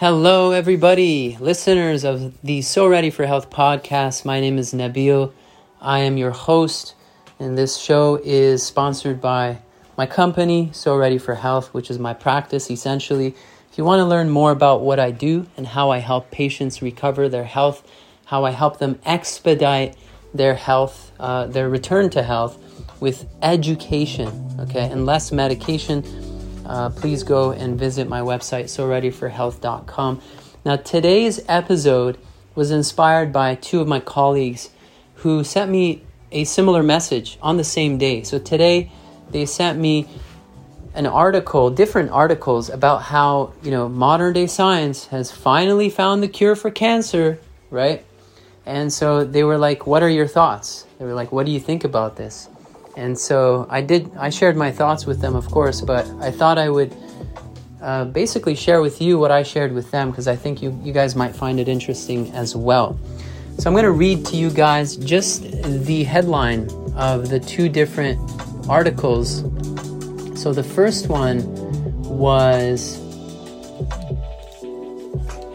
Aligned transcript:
Hello, 0.00 0.52
everybody, 0.52 1.36
listeners 1.40 2.04
of 2.04 2.32
the 2.40 2.62
So 2.62 2.86
Ready 2.86 3.10
for 3.10 3.26
Health 3.26 3.50
podcast. 3.50 4.24
My 4.24 4.40
name 4.40 4.56
is 4.56 4.72
Nabil. 4.72 5.30
I 5.78 5.98
am 5.98 6.16
your 6.16 6.30
host, 6.30 6.94
and 7.38 7.58
this 7.58 7.76
show 7.76 8.18
is 8.24 8.62
sponsored 8.62 9.20
by 9.20 9.58
my 9.98 10.06
company, 10.06 10.70
So 10.72 10.96
Ready 10.96 11.18
for 11.18 11.34
Health, 11.34 11.74
which 11.74 11.90
is 11.90 11.98
my 11.98 12.14
practice 12.14 12.70
essentially. 12.70 13.34
If 13.70 13.76
you 13.76 13.84
want 13.84 14.00
to 14.00 14.06
learn 14.06 14.30
more 14.30 14.52
about 14.52 14.80
what 14.80 14.98
I 14.98 15.10
do 15.10 15.46
and 15.58 15.66
how 15.66 15.90
I 15.90 15.98
help 15.98 16.30
patients 16.30 16.80
recover 16.80 17.28
their 17.28 17.44
health, 17.44 17.86
how 18.24 18.46
I 18.46 18.52
help 18.52 18.78
them 18.78 18.98
expedite 19.04 19.98
their 20.32 20.54
health, 20.54 21.12
uh, 21.20 21.44
their 21.44 21.68
return 21.68 22.08
to 22.08 22.22
health 22.22 22.56
with 23.00 23.26
education, 23.42 24.56
okay, 24.60 24.90
and 24.90 25.04
less 25.04 25.30
medication 25.30 26.02
uh, 26.70 26.88
please 26.88 27.24
go 27.24 27.50
and 27.50 27.76
visit 27.76 28.08
my 28.08 28.20
website, 28.20 28.66
soreadyforhealth.com. 28.66 30.22
Now, 30.64 30.76
today's 30.76 31.40
episode 31.48 32.16
was 32.54 32.70
inspired 32.70 33.32
by 33.32 33.56
two 33.56 33.80
of 33.80 33.88
my 33.88 33.98
colleagues 33.98 34.70
who 35.16 35.42
sent 35.42 35.68
me 35.68 36.02
a 36.30 36.44
similar 36.44 36.84
message 36.84 37.38
on 37.42 37.56
the 37.56 37.64
same 37.64 37.98
day. 37.98 38.22
So, 38.22 38.38
today 38.38 38.92
they 39.32 39.46
sent 39.46 39.80
me 39.80 40.06
an 40.94 41.06
article, 41.06 41.70
different 41.70 42.10
articles 42.10 42.70
about 42.70 43.02
how, 43.02 43.52
you 43.64 43.72
know, 43.72 43.88
modern 43.88 44.32
day 44.32 44.46
science 44.46 45.06
has 45.06 45.32
finally 45.32 45.90
found 45.90 46.22
the 46.22 46.28
cure 46.28 46.54
for 46.54 46.70
cancer, 46.70 47.40
right? 47.70 48.04
And 48.64 48.92
so 48.92 49.24
they 49.24 49.42
were 49.42 49.58
like, 49.58 49.88
What 49.88 50.04
are 50.04 50.08
your 50.08 50.28
thoughts? 50.28 50.86
They 51.00 51.04
were 51.04 51.14
like, 51.14 51.32
What 51.32 51.46
do 51.46 51.52
you 51.52 51.60
think 51.60 51.82
about 51.82 52.14
this? 52.14 52.48
And 53.00 53.18
so 53.18 53.66
I 53.70 53.80
did, 53.80 54.14
I 54.18 54.28
shared 54.28 54.58
my 54.58 54.70
thoughts 54.70 55.06
with 55.06 55.22
them, 55.22 55.34
of 55.34 55.50
course, 55.50 55.80
but 55.80 56.06
I 56.20 56.30
thought 56.30 56.58
I 56.58 56.68
would 56.68 56.94
uh, 57.80 58.04
basically 58.04 58.54
share 58.54 58.82
with 58.82 59.00
you 59.00 59.18
what 59.18 59.30
I 59.30 59.42
shared 59.42 59.72
with 59.72 59.90
them 59.90 60.10
because 60.10 60.28
I 60.28 60.36
think 60.36 60.60
you, 60.60 60.78
you 60.84 60.92
guys 60.92 61.16
might 61.16 61.34
find 61.34 61.58
it 61.58 61.66
interesting 61.66 62.30
as 62.32 62.54
well. 62.54 63.00
So 63.56 63.70
I'm 63.70 63.72
going 63.72 63.86
to 63.86 63.90
read 63.90 64.26
to 64.26 64.36
you 64.36 64.50
guys 64.50 64.96
just 64.96 65.50
the 65.86 66.04
headline 66.04 66.68
of 66.94 67.30
the 67.30 67.40
two 67.40 67.70
different 67.70 68.20
articles. 68.68 69.40
So 70.38 70.52
the 70.52 70.62
first 70.62 71.08
one 71.08 71.40
was 72.02 72.98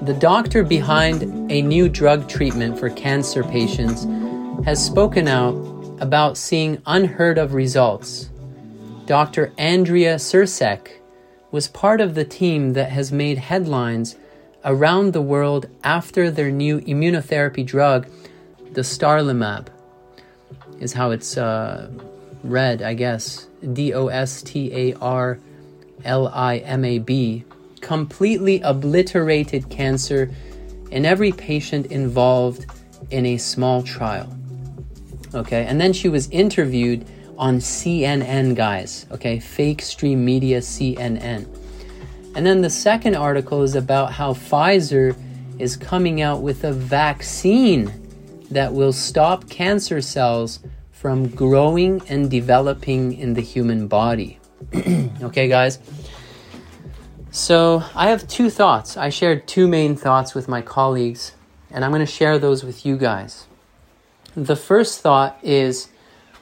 The 0.01 0.13
doctor 0.13 0.63
behind 0.63 1.51
a 1.51 1.61
new 1.61 1.89
drug 1.89 2.27
treatment 2.27 2.79
for 2.79 2.89
cancer 2.89 3.43
patients 3.43 4.05
has 4.65 4.83
spoken 4.83 5.27
out 5.27 5.53
about 5.99 6.37
seeing 6.37 6.81
unheard 6.85 7.37
of 7.37 7.53
results. 7.53 8.29
Dr. 9.05 9.53
Andrea 9.57 10.15
Cercek 10.15 10.89
was 11.51 11.67
part 11.67 12.01
of 12.01 12.15
the 12.15 12.25
team 12.25 12.73
that 12.73 12.91
has 12.91 13.11
made 13.11 13.37
headlines 13.37 14.15
around 14.65 15.13
the 15.13 15.21
world 15.21 15.67
after 15.83 16.31
their 16.31 16.51
new 16.51 16.81
immunotherapy 16.81 17.65
drug, 17.65 18.07
Dostarlimab, 18.73 19.67
is 20.79 20.93
how 20.93 21.11
it's 21.11 21.37
uh, 21.37 21.89
read, 22.43 22.81
I 22.81 22.93
guess. 22.95 23.47
D 23.73 23.93
O 23.93 24.07
S 24.07 24.41
T 24.41 24.71
A 24.73 24.93
R 24.95 25.39
L 26.03 26.27
I 26.27 26.57
M 26.57 26.83
A 26.83 26.99
B, 26.99 27.45
completely 27.81 28.61
obliterated 28.61 29.69
cancer 29.69 30.31
in 30.91 31.05
every 31.05 31.31
patient 31.31 31.87
involved 31.87 32.65
in 33.11 33.25
a 33.25 33.37
small 33.37 33.81
trial. 33.81 34.34
Okay, 35.35 35.65
and 35.65 35.79
then 35.79 35.91
she 35.93 36.09
was 36.09 36.29
interviewed 36.29 37.05
on 37.37 37.57
CNN, 37.57 38.55
guys. 38.55 39.05
Okay, 39.11 39.39
fake 39.39 39.81
stream 39.81 40.23
media 40.23 40.59
CNN. 40.59 41.47
And 42.35 42.45
then 42.45 42.61
the 42.61 42.69
second 42.69 43.15
article 43.15 43.61
is 43.63 43.75
about 43.75 44.11
how 44.11 44.33
Pfizer 44.33 45.15
is 45.59 45.77
coming 45.77 46.21
out 46.21 46.41
with 46.41 46.63
a 46.63 46.71
vaccine 46.71 47.91
that 48.51 48.73
will 48.73 48.93
stop 48.93 49.49
cancer 49.49 50.01
cells 50.01 50.59
from 50.91 51.27
growing 51.27 52.01
and 52.09 52.29
developing 52.29 53.13
in 53.13 53.33
the 53.33 53.41
human 53.41 53.87
body. 53.87 54.39
okay, 55.21 55.47
guys. 55.47 55.79
So 57.31 57.83
I 57.93 58.09
have 58.09 58.27
two 58.27 58.49
thoughts. 58.49 58.95
I 58.95 59.09
shared 59.09 59.47
two 59.47 59.67
main 59.67 59.95
thoughts 59.95 60.33
with 60.33 60.47
my 60.47 60.61
colleagues, 60.61 61.33
and 61.69 61.83
I'm 61.83 61.91
going 61.91 62.05
to 62.05 62.11
share 62.11 62.39
those 62.39 62.63
with 62.63 62.85
you 62.85 62.97
guys. 62.97 63.47
The 64.35 64.57
first 64.57 64.99
thought 64.99 65.39
is 65.41 65.87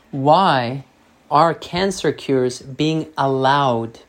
why 0.10 0.86
are 1.30 1.54
cancer 1.54 2.12
cures 2.12 2.60
being 2.60 3.14
allowed 3.16 4.00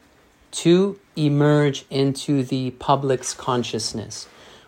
to 0.52 0.98
emerge 1.16 1.84
into 1.90 2.42
the 2.42 2.70
public's 2.72 3.34
consciousness? 3.34 4.26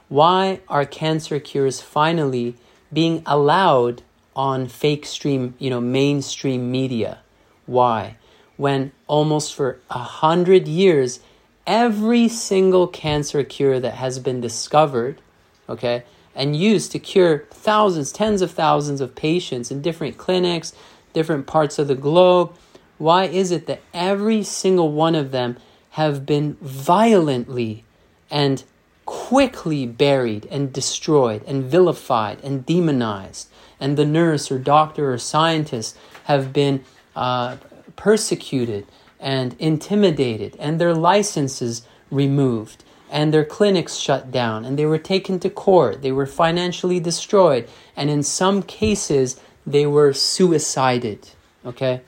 Why 0.08 0.60
are 0.68 0.84
cancer 0.84 1.40
cures 1.40 1.80
finally 1.80 2.56
being 2.92 3.22
allowed 3.24 4.02
on 4.34 4.68
fake 4.68 5.06
stream, 5.06 5.54
you 5.58 5.70
know, 5.70 5.80
mainstream 5.80 6.70
media? 6.70 7.20
Why? 7.64 8.18
When 8.58 8.92
almost 9.06 9.54
for 9.54 9.78
a 9.88 9.98
hundred 9.98 10.68
years, 10.68 11.20
every 11.66 12.28
single 12.28 12.86
cancer 12.86 13.42
cure 13.44 13.80
that 13.80 13.94
has 13.94 14.18
been 14.18 14.42
discovered, 14.42 15.22
okay, 15.70 16.04
and 16.36 16.54
used 16.54 16.92
to 16.92 16.98
cure 16.98 17.46
thousands, 17.50 18.12
tens 18.12 18.42
of 18.42 18.52
thousands 18.52 19.00
of 19.00 19.16
patients 19.16 19.70
in 19.70 19.82
different 19.82 20.18
clinics, 20.18 20.74
different 21.12 21.46
parts 21.46 21.78
of 21.78 21.88
the 21.88 21.94
globe. 21.94 22.54
Why 22.98 23.24
is 23.24 23.50
it 23.50 23.66
that 23.66 23.80
every 23.92 24.42
single 24.42 24.92
one 24.92 25.14
of 25.14 25.32
them 25.32 25.56
have 25.90 26.26
been 26.26 26.56
violently 26.60 27.84
and 28.30 28.62
quickly 29.06 29.86
buried 29.86 30.46
and 30.50 30.72
destroyed 30.72 31.42
and 31.46 31.64
vilified 31.64 32.38
and 32.44 32.64
demonized? 32.64 33.48
And 33.80 33.96
the 33.96 34.06
nurse 34.06 34.50
or 34.50 34.58
doctor 34.58 35.12
or 35.12 35.18
scientist 35.18 35.96
have 36.24 36.52
been 36.52 36.84
uh, 37.14 37.56
persecuted 37.96 38.86
and 39.18 39.56
intimidated 39.58 40.54
and 40.58 40.78
their 40.78 40.94
licenses 40.94 41.86
removed 42.10 42.84
and 43.16 43.32
their 43.32 43.46
clinics 43.46 43.96
shut 43.96 44.30
down 44.30 44.66
and 44.66 44.78
they 44.78 44.84
were 44.84 44.98
taken 44.98 45.40
to 45.40 45.48
court. 45.48 46.02
They 46.02 46.12
were 46.12 46.26
financially 46.26 47.00
destroyed. 47.00 47.66
And 47.96 48.10
in 48.10 48.22
some 48.22 48.62
cases, 48.62 49.40
they 49.66 49.86
were 49.86 50.12
suicided. 50.12 51.30
Okay? 51.64 52.02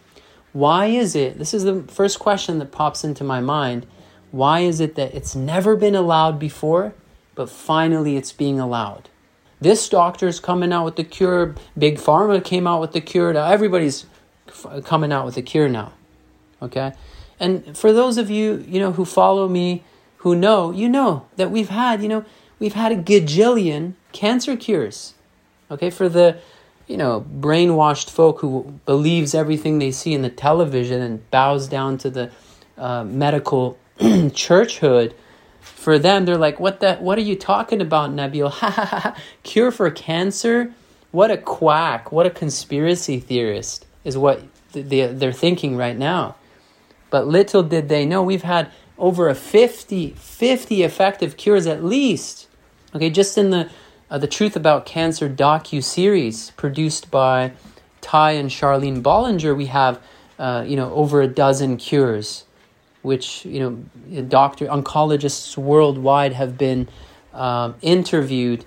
Why 0.53 0.85
is 0.89 1.17
it? 1.17 1.39
This 1.39 1.55
is 1.55 1.65
the 1.65 1.83
first 1.85 2.19
question 2.19 2.59
that 2.59 2.73
pops 2.73 3.05
into 3.05 3.25
my 3.25 3.41
mind. 3.41 3.87
Why 4.33 4.61
is 4.61 4.81
it 4.81 4.97
that 4.97 5.15
it's 5.15 5.35
never 5.35 5.77
been 5.77 5.95
allowed 5.95 6.39
before, 6.39 6.93
but 7.35 7.49
finally 7.49 8.19
it's 8.19 8.35
being 8.35 8.61
allowed? 8.61 9.09
This 9.63 9.89
doctor's 9.89 10.39
coming 10.39 10.75
out 10.75 10.85
with 10.85 10.97
the 10.97 11.05
cure. 11.05 11.55
Big 11.79 11.97
Pharma 11.97 12.45
came 12.45 12.67
out 12.67 12.83
with 12.83 12.93
the 12.93 13.01
cure. 13.01 13.33
Now 13.33 13.47
everybody's 13.47 14.05
coming 14.85 15.11
out 15.11 15.25
with 15.25 15.39
a 15.39 15.43
cure 15.43 15.71
now. 15.71 15.95
Okay? 16.61 16.93
And 17.41 17.79
for 17.79 17.95
those 17.95 18.19
of 18.19 18.29
you, 18.29 18.63
you 18.69 18.79
know, 18.79 18.93
who 18.93 19.07
follow 19.07 19.49
me 19.49 19.85
who 20.19 20.35
know, 20.35 20.71
you 20.71 20.89
know 20.89 21.27
that 21.37 21.51
we've 21.51 21.69
had, 21.69 22.03
you 22.03 22.09
know, 22.09 22.25
we've 22.59 22.75
had 22.75 22.93
a 22.93 22.97
gajillion 22.97 23.95
cancer 24.13 24.57
cures. 24.57 25.15
Okay, 25.71 25.91
for 25.91 26.09
the, 26.09 26.39
you 26.87 26.97
know, 26.97 27.25
brainwashed 27.41 28.11
folk 28.11 28.41
who 28.41 28.81
believes 28.87 29.35
everything 29.35 29.79
they 29.79 29.91
see 29.91 30.15
in 30.15 30.23
the 30.23 30.31
television 30.31 31.03
and 31.03 31.31
bows 31.31 31.69
down 31.69 31.99
to 31.99 32.11
the 32.11 32.31
uh, 32.77 33.05
medical 33.05 33.79
churchhood. 33.99 35.13
For 35.61 35.99
them, 35.99 36.25
they're 36.25 36.39
like, 36.39 36.59
"What 36.59 36.81
the? 36.81 36.97
What 36.97 37.19
are 37.19 37.23
you 37.23 37.37
talking 37.37 37.81
about, 37.81 38.11
Nabil? 38.11 38.51
Ha 38.51 38.71
ha 38.71 38.85
ha 38.85 39.01
ha, 39.01 39.17
cure 39.43 39.71
for 39.71 39.91
cancer? 39.91 40.73
What 41.11 41.31
a 41.31 41.37
quack! 41.37 42.11
What 42.11 42.27
a 42.27 42.31
conspiracy 42.31 43.21
theorist!" 43.21 43.87
Is 44.05 44.17
what 44.17 44.43
they, 44.73 45.07
they're 45.07 45.33
thinking 45.33 45.77
right 45.77 45.97
now. 45.97 46.37
But 47.11 47.27
little 47.27 47.63
did 47.63 47.89
they 47.89 48.05
know, 48.05 48.23
we've 48.23 48.43
had 48.43 48.71
over 48.99 49.29
a 49.29 49.35
50, 49.35 50.11
50 50.11 50.83
effective 50.83 51.37
cures 51.37 51.67
at 51.67 51.85
least. 51.85 52.49
Okay, 52.95 53.11
just 53.11 53.39
in 53.39 53.51
the 53.51 53.71
uh, 54.11 54.17
the 54.17 54.27
Truth 54.27 54.57
About 54.57 54.87
Cancer 54.87 55.29
docu 55.29 55.85
series 55.85 56.51
produced 56.53 57.11
by 57.11 57.53
Ty 58.01 58.33
and 58.33 58.49
Charlene 58.49 59.03
Bollinger, 59.03 59.57
we 59.57 59.67
have 59.67 60.01
uh, 60.39 60.65
you 60.67 60.77
know 60.77 60.93
over 60.95 61.21
a 61.21 61.29
dozen 61.29 61.77
cures, 61.77 62.45
which 63.03 63.45
you 63.45 63.61
know 63.61 64.23
doctor 64.23 64.67
oncologists 64.67 65.57
worldwide 65.57 66.33
have 66.33 66.57
been 66.57 66.89
um, 67.35 67.75
interviewed, 67.83 68.65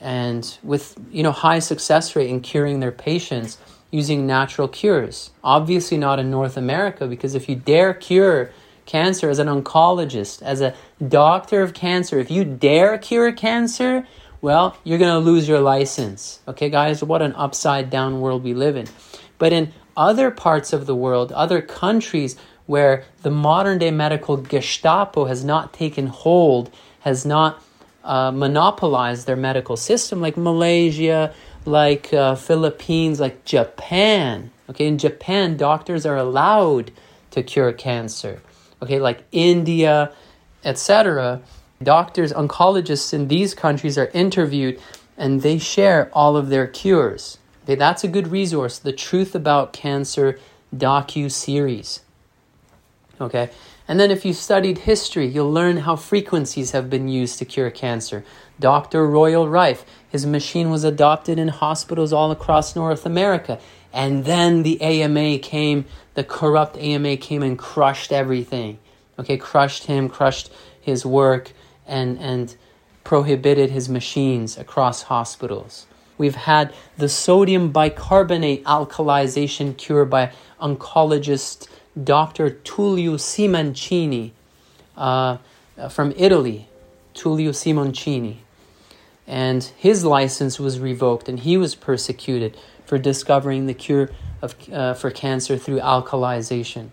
and 0.00 0.58
with 0.62 0.98
you 1.10 1.22
know 1.22 1.32
high 1.32 1.60
success 1.60 2.16
rate 2.16 2.28
in 2.28 2.40
curing 2.40 2.80
their 2.80 2.92
patients 2.92 3.58
using 3.92 4.26
natural 4.26 4.66
cures. 4.66 5.30
Obviously, 5.44 5.96
not 5.96 6.18
in 6.18 6.30
North 6.30 6.56
America 6.56 7.06
because 7.06 7.34
if 7.34 7.48
you 7.48 7.54
dare 7.54 7.94
cure 7.94 8.50
cancer 8.90 9.30
as 9.30 9.38
an 9.38 9.46
oncologist, 9.46 10.42
as 10.42 10.60
a 10.60 10.74
doctor 11.06 11.62
of 11.62 11.72
cancer, 11.74 12.18
if 12.18 12.28
you 12.28 12.44
dare 12.44 12.98
cure 12.98 13.30
cancer, 13.30 14.04
well, 14.42 14.76
you're 14.82 14.98
going 14.98 15.12
to 15.12 15.30
lose 15.30 15.46
your 15.46 15.60
license. 15.60 16.40
Okay, 16.48 16.68
guys, 16.70 17.04
what 17.04 17.22
an 17.22 17.32
upside 17.34 17.88
down 17.88 18.20
world 18.20 18.42
we 18.42 18.52
live 18.52 18.74
in. 18.74 18.88
But 19.38 19.52
in 19.52 19.72
other 19.96 20.32
parts 20.32 20.72
of 20.72 20.86
the 20.86 20.94
world, 20.94 21.30
other 21.30 21.62
countries 21.62 22.36
where 22.66 23.04
the 23.22 23.30
modern 23.30 23.78
day 23.78 23.92
medical 23.92 24.36
Gestapo 24.36 25.26
has 25.26 25.44
not 25.44 25.72
taken 25.72 26.08
hold, 26.08 26.70
has 27.00 27.24
not 27.24 27.62
uh, 28.02 28.32
monopolize 28.32 29.24
their 29.24 29.36
medical 29.36 29.76
system, 29.76 30.20
like 30.20 30.36
Malaysia, 30.36 31.32
like 31.64 32.12
uh, 32.12 32.34
Philippines, 32.34 33.20
like 33.20 33.44
Japan. 33.44 34.50
Okay, 34.68 34.86
in 34.86 34.98
Japan, 34.98 35.56
doctors 35.56 36.04
are 36.04 36.16
allowed 36.16 36.90
to 37.30 37.42
cure 37.42 37.72
cancer. 37.72 38.40
Okay, 38.82 38.98
like 38.98 39.24
India, 39.32 40.12
etc. 40.64 41.40
Doctors, 41.82 42.32
oncologists 42.32 43.12
in 43.12 43.28
these 43.28 43.54
countries 43.54 43.96
are 43.96 44.10
interviewed 44.12 44.80
and 45.16 45.42
they 45.42 45.58
share 45.58 46.10
all 46.12 46.36
of 46.36 46.48
their 46.48 46.66
cures. 46.66 47.38
Okay, 47.64 47.74
that's 47.74 48.04
a 48.04 48.08
good 48.08 48.28
resource. 48.28 48.78
The 48.78 48.92
Truth 48.92 49.34
About 49.34 49.72
Cancer 49.72 50.38
docu 50.74 51.30
series. 51.30 52.00
Okay, 53.20 53.50
and 53.86 54.00
then 54.00 54.10
if 54.10 54.24
you 54.24 54.32
studied 54.32 54.78
history, 54.78 55.26
you'll 55.26 55.52
learn 55.52 55.78
how 55.78 55.94
frequencies 55.94 56.70
have 56.70 56.88
been 56.88 57.08
used 57.08 57.38
to 57.38 57.44
cure 57.44 57.70
cancer. 57.70 58.24
Dr. 58.58 59.06
Royal 59.06 59.48
Rife, 59.48 59.84
his 60.08 60.24
machine 60.24 60.70
was 60.70 60.84
adopted 60.84 61.38
in 61.38 61.48
hospitals 61.48 62.12
all 62.12 62.30
across 62.30 62.74
North 62.74 63.04
America. 63.04 63.58
And 63.92 64.24
then 64.24 64.62
the 64.62 64.80
AMA 64.80 65.38
came, 65.38 65.84
the 66.14 66.24
corrupt 66.24 66.78
AMA 66.78 67.16
came 67.18 67.42
and 67.42 67.58
crushed 67.58 68.12
everything. 68.12 68.78
Okay, 69.18 69.36
crushed 69.36 69.84
him, 69.84 70.08
crushed 70.08 70.50
his 70.80 71.04
work, 71.04 71.52
and, 71.86 72.18
and 72.18 72.56
prohibited 73.04 73.70
his 73.70 73.88
machines 73.88 74.56
across 74.56 75.02
hospitals. 75.02 75.86
We've 76.16 76.36
had 76.36 76.72
the 76.96 77.08
sodium 77.08 77.70
bicarbonate 77.70 78.64
alkalization 78.64 79.76
cure 79.76 80.04
by 80.04 80.32
oncologist 80.60 81.66
Dr. 82.02 82.50
Tullio 82.50 83.14
Simoncini 83.14 84.32
uh, 84.96 85.38
from 85.88 86.12
Italy. 86.16 86.68
Tullio 87.14 87.50
Simoncini. 87.50 88.36
And 89.26 89.64
his 89.76 90.04
license 90.04 90.58
was 90.58 90.80
revoked 90.80 91.28
and 91.28 91.40
he 91.40 91.56
was 91.56 91.74
persecuted 91.74 92.56
for 92.84 92.98
discovering 92.98 93.66
the 93.66 93.74
cure 93.74 94.10
of, 94.42 94.56
uh, 94.72 94.94
for 94.94 95.10
cancer 95.10 95.56
through 95.56 95.78
alkalization. 95.78 96.90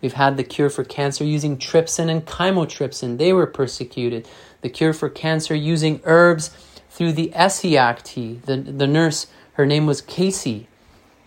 We've 0.00 0.12
had 0.12 0.36
the 0.36 0.44
cure 0.44 0.70
for 0.70 0.84
cancer 0.84 1.24
using 1.24 1.56
trypsin 1.56 2.08
and 2.10 2.24
chymotrypsin. 2.24 3.18
They 3.18 3.32
were 3.32 3.46
persecuted. 3.46 4.28
The 4.60 4.68
cure 4.68 4.92
for 4.92 5.08
cancer 5.08 5.54
using 5.54 6.00
herbs 6.04 6.50
through 6.90 7.12
the 7.12 7.32
Essiac 7.34 8.02
tea. 8.02 8.40
The, 8.44 8.56
the 8.56 8.86
nurse, 8.86 9.26
her 9.54 9.66
name 9.66 9.86
was 9.86 10.00
Casey, 10.00 10.68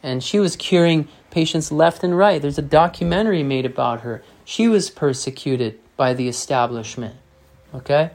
and 0.01 0.23
she 0.23 0.39
was 0.39 0.55
curing 0.55 1.07
patients 1.31 1.71
left 1.71 2.03
and 2.03 2.17
right. 2.17 2.41
There's 2.41 2.57
a 2.57 2.63
documentary 2.63 3.43
made 3.43 3.65
about 3.65 4.01
her. 4.01 4.23
She 4.45 4.67
was 4.67 4.89
persecuted 4.89 5.79
by 5.97 6.13
the 6.13 6.27
establishment. 6.27 7.15
Okay? 7.73 8.11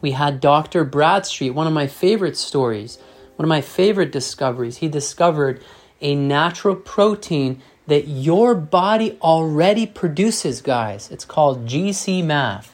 We 0.00 0.12
had 0.12 0.40
Dr. 0.40 0.84
Bradstreet, 0.84 1.54
one 1.54 1.66
of 1.66 1.72
my 1.72 1.86
favorite 1.88 2.36
stories 2.36 2.98
one 3.38 3.44
of 3.44 3.48
my 3.48 3.60
favorite 3.60 4.10
discoveries. 4.10 4.78
He 4.78 4.88
discovered 4.88 5.62
a 6.00 6.16
natural 6.16 6.74
protein 6.74 7.62
that 7.86 8.08
your 8.08 8.56
body 8.56 9.16
already 9.22 9.86
produces, 9.86 10.60
guys. 10.60 11.08
It's 11.12 11.24
called 11.24 11.64
GCMAF, 11.64 12.70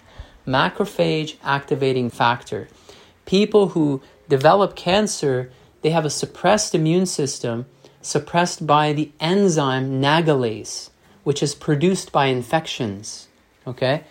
macrophage 0.49 1.37
activating 1.45 2.09
factor. 2.09 2.69
People 3.27 3.69
who 3.69 4.01
develop 4.27 4.75
cancer, 4.75 5.53
they 5.83 5.91
have 5.91 6.07
a 6.07 6.11
suppressed 6.11 6.75
immune 6.75 7.05
system 7.05 7.67
suppressed 8.05 8.67
by 8.67 8.93
the 8.93 9.11
enzyme 9.19 10.01
nagalase, 10.01 10.91
which 11.23 11.43
is 11.43 11.55
produced 11.55 12.13
by 12.13 12.27
infections. 12.27 13.29
Okay? 13.67 14.05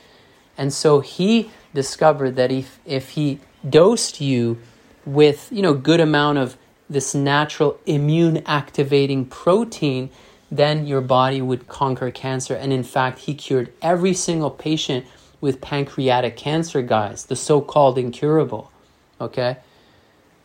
And 0.57 0.74
so 0.74 1.00
he 1.00 1.51
discovered 1.74 2.36
that 2.36 2.51
if, 2.51 2.80
if 2.86 3.12
he 3.12 3.40
dosed 3.68 4.19
you 4.19 4.60
with 5.06 5.50
you 5.51 5.62
know 5.62 5.74
good 5.74 6.00
amount 6.00 6.38
of 6.38 6.57
this 6.90 7.13
natural 7.16 7.80
immune 7.86 8.42
activating 8.45 9.25
protein 9.25 10.10
then 10.51 10.86
your 10.86 11.01
body 11.01 11.42
would 11.42 11.68
conquer 11.68 12.12
cancer 12.12 12.56
and 12.56 12.72
in 12.72 12.84
fact 12.84 13.19
he 13.19 13.34
cured 13.34 13.72
every 13.81 14.13
single 14.13 14.51
patient 14.51 15.06
with 15.42 15.60
pancreatic 15.60 16.38
cancer 16.38 16.81
guys 16.81 17.25
the 17.25 17.36
so-called 17.36 17.98
incurable 17.98 18.72
okay 19.19 19.57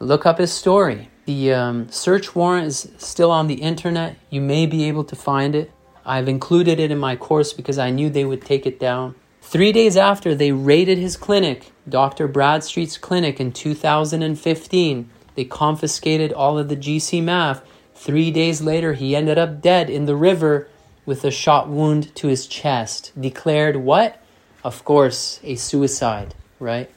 look 0.00 0.26
up 0.26 0.38
his 0.38 0.52
story 0.52 1.08
the 1.28 1.52
um, 1.52 1.76
search 1.90 2.34
warrant 2.34 2.66
is 2.66 2.90
still 2.96 3.30
on 3.30 3.46
the 3.46 3.60
internet 3.70 4.16
you 4.30 4.40
may 4.40 4.64
be 4.64 4.88
able 4.88 5.04
to 5.04 5.14
find 5.14 5.54
it 5.54 5.70
i've 6.04 6.28
included 6.28 6.80
it 6.80 6.90
in 6.90 6.98
my 6.98 7.14
course 7.14 7.52
because 7.52 7.78
i 7.78 7.90
knew 7.90 8.08
they 8.08 8.24
would 8.24 8.42
take 8.42 8.64
it 8.66 8.80
down 8.80 9.14
Three 9.48 9.72
days 9.72 9.96
after 9.96 10.34
they 10.34 10.52
raided 10.52 10.98
his 10.98 11.16
clinic, 11.16 11.72
Dr. 11.88 12.28
Bradstreet's 12.28 12.98
clinic 12.98 13.40
in 13.40 13.50
2015, 13.50 15.08
they 15.36 15.44
confiscated 15.46 16.34
all 16.34 16.58
of 16.58 16.68
the 16.68 16.76
GCMAF. 16.76 17.62
Three 17.94 18.30
days 18.30 18.60
later, 18.60 18.92
he 18.92 19.16
ended 19.16 19.38
up 19.38 19.62
dead 19.62 19.88
in 19.88 20.04
the 20.04 20.14
river 20.14 20.68
with 21.06 21.24
a 21.24 21.30
shot 21.30 21.66
wound 21.66 22.14
to 22.16 22.28
his 22.28 22.46
chest. 22.46 23.12
Declared 23.18 23.76
what? 23.76 24.22
Of 24.62 24.84
course, 24.84 25.40
a 25.42 25.54
suicide, 25.54 26.34
right? 26.60 26.90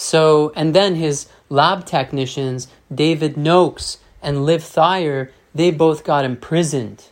So, 0.00 0.52
and 0.54 0.76
then 0.76 0.94
his 0.94 1.26
lab 1.48 1.84
technicians, 1.84 2.68
David 2.94 3.36
Noakes 3.36 3.98
and 4.22 4.44
Liv 4.46 4.62
Thyer, 4.62 5.32
they 5.52 5.72
both 5.72 6.04
got 6.04 6.24
imprisoned. 6.24 7.06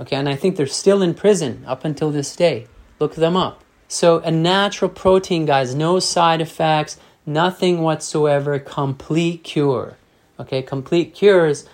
Okay, 0.00 0.16
and 0.16 0.28
I 0.28 0.34
think 0.34 0.56
they're 0.56 0.66
still 0.66 1.02
in 1.02 1.14
prison 1.14 1.62
up 1.68 1.84
until 1.84 2.10
this 2.10 2.34
day. 2.34 2.66
Look 2.98 3.14
them 3.14 3.36
up. 3.36 3.62
So, 3.86 4.18
a 4.18 4.32
natural 4.32 4.90
protein, 4.90 5.46
guys, 5.46 5.76
no 5.76 6.00
side 6.00 6.40
effects, 6.40 6.98
nothing 7.24 7.80
whatsoever, 7.80 8.58
complete 8.58 9.44
cure. 9.44 9.96
Okay, 10.40 10.62
complete 10.62 11.14
cures, 11.14 11.64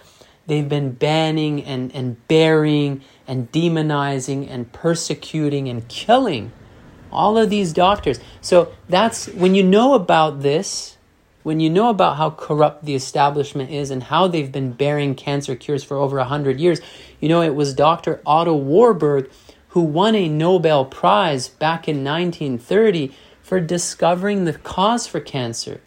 they've 0.49 0.69
been 0.69 0.93
banning 0.93 1.65
and, 1.65 1.95
and 1.95 2.29
burying 2.29 3.01
and 3.27 3.51
demonizing 3.53 4.47
and 4.51 4.71
persecuting 4.71 5.67
and 5.67 5.89
killing 5.89 6.53
all 7.13 7.39
of 7.39 7.51
these 7.51 7.73
doctors. 7.73 8.21
So, 8.41 8.73
that's 8.89 9.27
when 9.29 9.55
you 9.55 9.63
know 9.63 9.95
about 9.95 10.43
this, 10.43 10.97
when 11.43 11.61
you 11.61 11.71
know 11.71 11.89
about 11.89 12.17
how 12.17 12.31
corrupt 12.31 12.85
the 12.85 12.95
establishment 12.95 13.71
is 13.71 13.91
and 13.91 14.03
how 14.03 14.29
they've 14.29 14.53
been 14.53 14.73
bearing 14.73 15.15
cancer 15.15 15.57
cures 15.57 15.83
for 15.83 15.97
over 15.97 16.17
100 16.19 16.61
years, 16.61 16.81
you 17.21 17.29
know, 17.29 17.43
it 17.43 17.55
was 17.55 17.75
Dr. 17.75 18.21
Otto 18.27 18.55
Warburg 18.55 19.31
who 19.69 19.81
won 19.81 20.15
a 20.15 20.29
Nobel 20.29 20.85
Prize 20.85 21.49
back 21.49 21.89
in 21.89 22.05
1930 22.05 23.13
for 23.43 23.61
discovering 23.61 24.45
the 24.45 24.55
cause 24.55 25.07
for 25.07 25.21
cancer, 25.21 25.81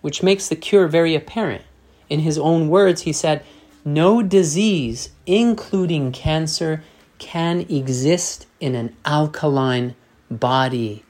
which 0.00 0.22
makes 0.22 0.48
the 0.48 0.56
cure 0.56 0.88
very 0.88 1.14
apparent. 1.14 1.64
In 2.10 2.20
his 2.20 2.38
own 2.38 2.68
words, 2.68 3.02
he 3.02 3.12
said, 3.12 3.44
No 3.84 4.22
disease, 4.22 5.10
including 5.26 6.12
cancer, 6.12 6.82
can 7.18 7.60
exist 7.62 8.46
in 8.60 8.74
an 8.74 8.94
alkaline 9.04 9.94
body. 10.30 11.04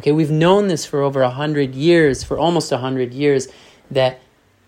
Okay, 0.00 0.12
we've 0.12 0.30
known 0.30 0.68
this 0.68 0.84
for 0.84 1.02
over 1.02 1.22
a 1.22 1.30
hundred 1.30 1.74
years, 1.74 2.22
for 2.22 2.38
almost 2.38 2.70
a 2.70 2.78
hundred 2.78 3.14
years, 3.14 3.48
that 3.90 4.20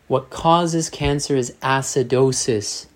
what 0.07 0.31
causes 0.31 0.89
cancer 0.89 1.37
is 1.37 1.55
acidosis. 1.63 2.87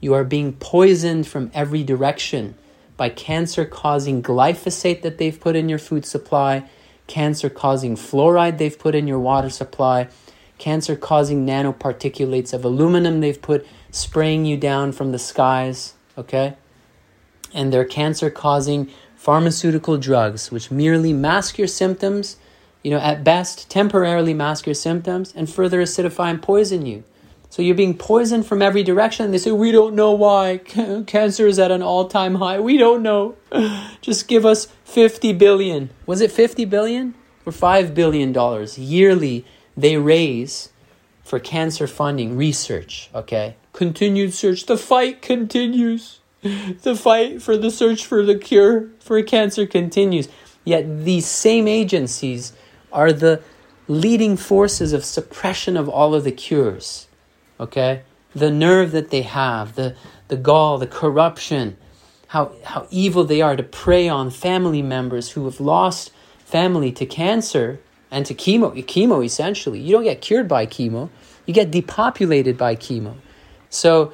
You 0.00 0.14
are 0.14 0.24
being 0.24 0.54
poisoned 0.54 1.26
from 1.26 1.50
every 1.54 1.82
direction 1.82 2.54
by 2.96 3.08
cancer 3.10 3.64
causing 3.64 4.22
glyphosate 4.22 5.02
that 5.02 5.18
they've 5.18 5.38
put 5.38 5.56
in 5.56 5.68
your 5.68 5.78
food 5.78 6.06
supply, 6.06 6.68
cancer 7.06 7.50
causing 7.50 7.96
fluoride 7.96 8.58
they've 8.58 8.78
put 8.78 8.94
in 8.94 9.06
your 9.06 9.18
water 9.18 9.50
supply, 9.50 10.08
cancer 10.58 10.96
causing 10.96 11.46
nanoparticulates 11.46 12.54
of 12.54 12.64
aluminum 12.64 13.20
they've 13.20 13.42
put 13.42 13.66
spraying 13.90 14.44
you 14.44 14.56
down 14.56 14.92
from 14.92 15.12
the 15.12 15.18
skies, 15.18 15.94
okay? 16.16 16.54
And 17.52 17.72
they're 17.72 17.84
cancer 17.84 18.30
causing 18.30 18.90
pharmaceutical 19.24 19.96
drugs 19.96 20.50
which 20.50 20.70
merely 20.70 21.10
mask 21.10 21.56
your 21.56 21.66
symptoms, 21.66 22.36
you 22.82 22.90
know, 22.90 22.98
at 22.98 23.24
best 23.24 23.70
temporarily 23.70 24.34
mask 24.34 24.66
your 24.66 24.74
symptoms 24.74 25.32
and 25.34 25.48
further 25.48 25.80
acidify 25.80 26.28
and 26.28 26.42
poison 26.42 26.84
you. 26.84 27.02
So 27.48 27.62
you're 27.62 27.74
being 27.74 27.96
poisoned 27.96 28.44
from 28.44 28.60
every 28.60 28.82
direction. 28.82 29.30
They 29.30 29.38
say, 29.38 29.50
We 29.50 29.72
don't 29.72 29.94
know 29.94 30.12
why. 30.12 30.58
Cancer 31.06 31.46
is 31.46 31.58
at 31.58 31.70
an 31.70 31.82
all 31.82 32.06
time 32.06 32.34
high. 32.34 32.60
We 32.60 32.76
don't 32.76 33.02
know. 33.02 33.36
Just 34.02 34.28
give 34.28 34.44
us 34.44 34.66
50 34.84 35.32
billion. 35.32 35.88
Was 36.04 36.20
it 36.20 36.30
50 36.30 36.66
billion 36.66 37.14
or 37.46 37.52
5 37.52 37.94
billion 37.94 38.30
dollars 38.30 38.78
yearly 38.78 39.46
they 39.74 39.96
raise 39.96 40.68
for 41.22 41.40
cancer 41.40 41.86
funding 41.86 42.36
research? 42.36 43.08
Okay. 43.14 43.56
Continued 43.72 44.34
search. 44.34 44.66
The 44.66 44.76
fight 44.76 45.22
continues. 45.22 46.20
The 46.82 46.94
fight 46.94 47.42
for 47.42 47.56
the 47.56 47.70
search 47.70 48.04
for 48.04 48.22
the 48.22 48.38
cure 48.38 48.88
for 49.00 49.20
cancer 49.22 49.66
continues. 49.66 50.28
Yet 50.64 51.04
these 51.04 51.26
same 51.26 51.66
agencies 51.66 52.52
are 52.92 53.12
the 53.12 53.42
leading 53.88 54.36
forces 54.36 54.92
of 54.92 55.04
suppression 55.04 55.76
of 55.76 55.88
all 55.88 56.14
of 56.14 56.24
the 56.24 56.32
cures 56.32 57.08
okay? 57.58 58.02
The 58.34 58.50
nerve 58.50 58.92
that 58.92 59.10
they 59.10 59.22
have, 59.22 59.74
the, 59.74 59.96
the 60.28 60.36
gall, 60.36 60.78
the 60.78 60.86
corruption, 60.86 61.76
how, 62.28 62.52
how 62.64 62.86
evil 62.90 63.24
they 63.24 63.40
are 63.40 63.56
to 63.56 63.62
prey 63.62 64.08
on 64.08 64.30
family 64.30 64.82
members 64.82 65.30
who 65.30 65.44
have 65.44 65.60
lost 65.60 66.10
family 66.38 66.90
to 66.92 67.06
cancer 67.06 67.80
and 68.10 68.26
to 68.26 68.34
chemo, 68.34 68.72
chemo 68.84 69.24
essentially. 69.24 69.80
You 69.80 69.92
don't 69.92 70.04
get 70.04 70.20
cured 70.20 70.48
by 70.48 70.66
chemo, 70.66 71.10
you 71.46 71.54
get 71.54 71.70
depopulated 71.70 72.56
by 72.56 72.76
chemo. 72.76 73.14
So 73.70 74.12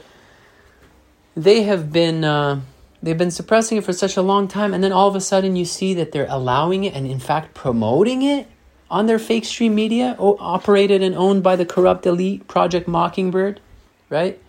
they 1.42 1.62
have 1.62 1.92
been 1.92 2.24
uh, 2.24 2.60
they've 3.02 3.18
been 3.18 3.30
suppressing 3.30 3.78
it 3.78 3.84
for 3.84 3.92
such 3.92 4.16
a 4.16 4.22
long 4.22 4.48
time, 4.48 4.74
and 4.74 4.82
then 4.82 4.92
all 4.92 5.08
of 5.08 5.16
a 5.16 5.20
sudden 5.20 5.56
you 5.56 5.64
see 5.64 5.94
that 5.94 6.12
they're 6.12 6.26
allowing 6.28 6.84
it 6.84 6.94
and 6.94 7.06
in 7.06 7.18
fact 7.18 7.54
promoting 7.54 8.22
it 8.22 8.46
on 8.90 9.06
their 9.06 9.18
fake 9.18 9.44
stream 9.44 9.74
media, 9.74 10.16
operated 10.18 11.02
and 11.02 11.14
owned 11.14 11.42
by 11.42 11.54
the 11.54 11.64
corrupt 11.64 12.04
elite, 12.06 12.48
Project 12.48 12.88
Mockingbird, 12.88 13.60
right? 14.08 14.40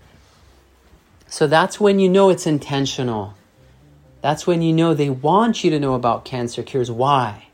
So 1.27 1.45
that's 1.45 1.79
when 1.79 1.99
you 1.99 2.09
know 2.09 2.29
it's 2.29 2.47
intentional. 2.47 3.35
That's 4.21 4.47
when 4.47 4.61
you 4.61 4.73
know 4.73 4.93
they 4.93 5.09
want 5.09 5.63
you 5.63 5.69
to 5.71 5.79
know 5.79 5.93
about 5.93 6.25
cancer 6.25 6.63
cures. 6.63 6.89
Why? 6.89 7.47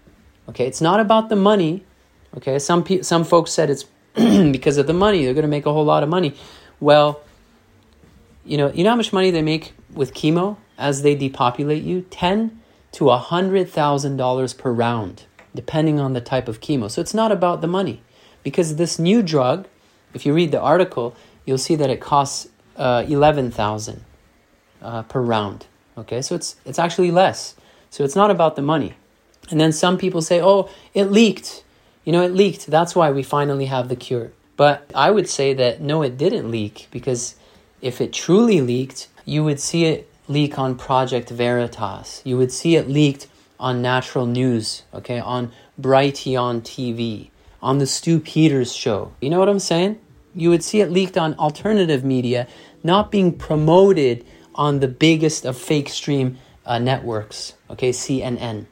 Okay, 0.50 0.65
it's 0.65 0.82
not 0.82 1.00
about 1.00 1.29
the 1.29 1.36
money. 1.36 1.84
Okay, 2.38 2.58
some 2.58 2.84
pe- 2.84 3.01
some 3.01 3.24
folks 3.24 3.51
said 3.51 3.70
it's 3.70 3.84
because 4.15 4.77
of 4.77 4.88
the 4.88 4.94
money. 4.94 5.25
They're 5.25 5.34
going 5.34 5.44
to 5.44 5.50
make 5.50 5.65
a 5.65 5.74
whole 5.74 5.86
lot 5.86 6.03
of 6.03 6.10
money. 6.10 6.36
Well, 6.79 7.22
you 8.48 8.58
know, 8.58 8.72
you 8.72 8.84
know 8.84 8.92
how 8.92 8.96
much 8.96 9.13
money 9.13 9.32
they 9.32 9.42
make 9.42 9.74
with 9.94 10.13
chemo 10.13 10.58
as 10.77 11.01
they 11.01 11.16
depopulate 11.16 11.84
you? 11.84 12.01
Ten 12.10 12.62
to 12.94 13.10
a 13.10 13.18
hundred 13.18 13.70
thousand 13.70 14.18
dollars 14.18 14.54
per 14.54 14.72
round, 14.72 15.25
depending 15.54 16.00
on 16.00 16.13
the 16.13 16.22
type 16.22 16.48
of 16.48 16.62
chemo. 16.62 16.89
So 16.89 17.01
it's 17.01 17.13
not 17.13 17.32
about 17.32 17.62
the 17.62 17.68
money, 17.68 18.01
because 18.44 18.77
this 18.77 18.98
new 18.98 19.22
drug, 19.22 19.68
if 20.13 20.25
you 20.25 20.34
read 20.34 20.51
the 20.51 20.62
article, 20.62 21.16
you'll 21.46 21.58
see 21.58 21.75
that 21.75 21.89
it 21.89 22.00
costs 22.00 22.48
uh, 22.77 23.06
eleven 23.08 23.51
thousand 23.51 24.04
uh, 24.82 25.04
per 25.04 25.22
round. 25.22 25.68
Okay, 25.98 26.22
so 26.22 26.36
it's 26.36 26.56
it's 26.66 26.80
actually 26.80 27.12
less. 27.12 27.56
So 27.89 28.04
it's 28.04 28.16
not 28.16 28.32
about 28.32 28.56
the 28.56 28.62
money. 28.62 28.94
And 29.50 29.60
then 29.60 29.72
some 29.72 29.98
people 29.98 30.22
say, 30.22 30.42
"Oh, 30.42 30.70
it 30.94 31.06
leaked." 31.06 31.63
You 32.06 32.13
know, 32.13 32.24
it 32.24 32.34
leaked. 32.34 32.68
That's 32.68 32.96
why 32.96 33.12
we 33.12 33.22
finally 33.22 33.66
have 33.66 33.89
the 33.89 33.96
cure. 33.96 34.32
But 34.56 34.89
I 34.96 35.12
would 35.12 35.27
say 35.30 35.54
that 35.54 35.82
no, 35.82 36.01
it 36.01 36.18
didn't 36.18 36.50
leak 36.50 36.88
because 36.89 37.36
if 37.81 38.01
it 38.01 38.13
truly 38.13 38.62
leaked, 38.62 39.07
you 39.25 39.43
would 39.43 39.60
see 39.60 39.86
it 39.86 40.10
leak 40.27 40.57
on 40.57 40.75
Project 40.75 41.29
Veritas. 41.29 42.22
You 42.25 42.38
would 42.38 42.51
see 42.51 42.75
it 42.75 42.89
leaked 42.89 43.27
on 43.60 43.81
Natural 43.81 44.25
News, 44.25 44.84
okay, 44.93 45.19
on 45.19 45.51
Brighteon 45.79 46.62
TV, 46.62 47.29
on 47.62 47.77
the 47.77 47.88
Stu 47.88 48.19
Peters 48.19 48.74
show. 48.74 49.13
You 49.22 49.29
know 49.29 49.39
what 49.39 49.50
I'm 49.50 49.60
saying? 49.60 50.00
You 50.36 50.50
would 50.50 50.63
see 50.63 50.81
it 50.81 50.91
leaked 50.91 51.17
on 51.17 51.34
alternative 51.36 52.03
media, 52.03 52.48
not 52.84 53.12
being 53.12 53.38
promoted 53.38 54.25
on 54.53 54.79
the 54.79 54.88
biggest 54.88 55.46
of 55.46 55.57
fake 55.57 55.89
stream 55.89 56.38
uh, 56.65 56.79
networks, 56.79 57.53
okay, 57.69 57.91
CNN. 57.91 58.65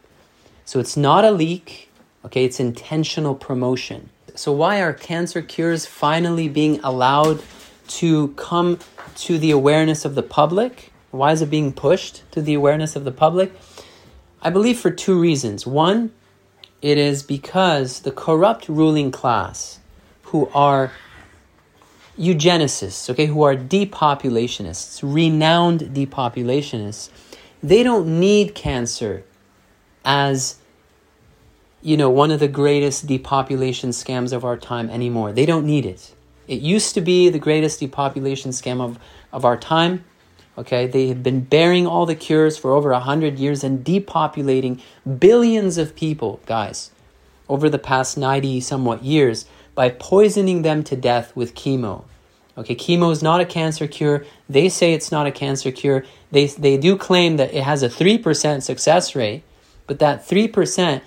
So 0.65 0.79
it's 0.79 0.97
not 0.97 1.23
a 1.23 1.31
leak, 1.31 1.85
Okay, 2.25 2.43
it's 2.43 2.59
intentional 2.59 3.35
promotion. 3.35 4.09
So, 4.33 4.51
why 4.51 4.81
are 4.81 4.93
cancer 4.93 5.43
cures 5.43 5.85
finally 5.85 6.49
being 6.49 6.79
allowed 6.83 7.39
to 7.87 8.29
come 8.29 8.79
to 9.15 9.37
the 9.37 9.51
awareness 9.51 10.05
of 10.05 10.15
the 10.15 10.23
public? 10.23 10.91
Why 11.11 11.31
is 11.31 11.41
it 11.41 11.49
being 11.49 11.73
pushed 11.73 12.29
to 12.31 12.41
the 12.41 12.53
awareness 12.53 12.95
of 12.95 13.05
the 13.05 13.11
public? 13.11 13.53
I 14.41 14.49
believe 14.49 14.79
for 14.79 14.91
two 14.91 15.19
reasons. 15.19 15.65
One, 15.65 16.11
it 16.81 16.97
is 16.97 17.23
because 17.23 18.01
the 18.01 18.11
corrupt 18.11 18.67
ruling 18.69 19.11
class, 19.11 19.79
who 20.23 20.49
are 20.53 20.91
eugenicists, 22.17 23.09
okay, 23.09 23.25
who 23.25 23.43
are 23.43 23.55
depopulationists, 23.55 25.01
renowned 25.03 25.81
depopulationists, 25.81 27.09
they 27.63 27.83
don't 27.83 28.19
need 28.19 28.55
cancer 28.55 29.23
as 30.03 30.57
you 31.85 31.97
know, 31.97 32.09
one 32.09 32.31
of 32.31 32.39
the 32.39 32.47
greatest 32.47 33.05
depopulation 33.05 33.91
scams 33.91 34.33
of 34.33 34.43
our 34.43 34.57
time 34.57 34.89
anymore. 34.89 35.31
They 35.31 35.45
don't 35.45 35.67
need 35.67 35.85
it. 35.85 36.14
It 36.47 36.61
used 36.61 36.93
to 36.95 37.01
be 37.01 37.29
the 37.29 37.39
greatest 37.39 37.79
depopulation 37.79 38.51
scam 38.51 38.81
of, 38.81 38.99
of 39.31 39.45
our 39.45 39.57
time. 39.57 40.05
Okay, 40.57 40.87
they 40.87 41.07
have 41.07 41.21
been 41.21 41.41
bearing 41.41 41.85
all 41.85 42.05
the 42.05 42.15
cures 42.15 42.57
for 42.57 42.71
over 42.71 42.91
a 42.91 42.99
hundred 42.99 43.37
years 43.37 43.63
and 43.63 43.83
depopulating 43.83 44.79
billions 45.19 45.77
of 45.77 45.95
people, 45.95 46.39
guys, 46.45 46.91
over 47.49 47.69
the 47.69 47.79
past 47.79 48.17
90 48.17 48.61
somewhat 48.61 49.03
years 49.03 49.45
by 49.73 49.89
poisoning 49.89 50.61
them 50.61 50.83
to 50.85 50.95
death 50.95 51.35
with 51.35 51.55
chemo. 51.55 52.05
Okay, 52.57 52.75
chemo 52.75 53.11
is 53.11 53.21
not 53.21 53.41
a 53.41 53.45
cancer 53.45 53.85
cure. 53.85 54.25
They 54.47 54.69
say 54.69 54.93
it's 54.93 55.11
not 55.11 55.27
a 55.27 55.31
cancer 55.31 55.71
cure. 55.71 56.05
They, 56.31 56.47
they 56.47 56.77
do 56.77 56.95
claim 56.95 57.35
that 57.35 57.53
it 57.53 57.63
has 57.63 57.83
a 57.83 57.89
3% 57.89 58.63
success 58.63 59.13
rate, 59.13 59.43
but 59.87 59.99
that 59.99 60.25
3% 60.25 61.01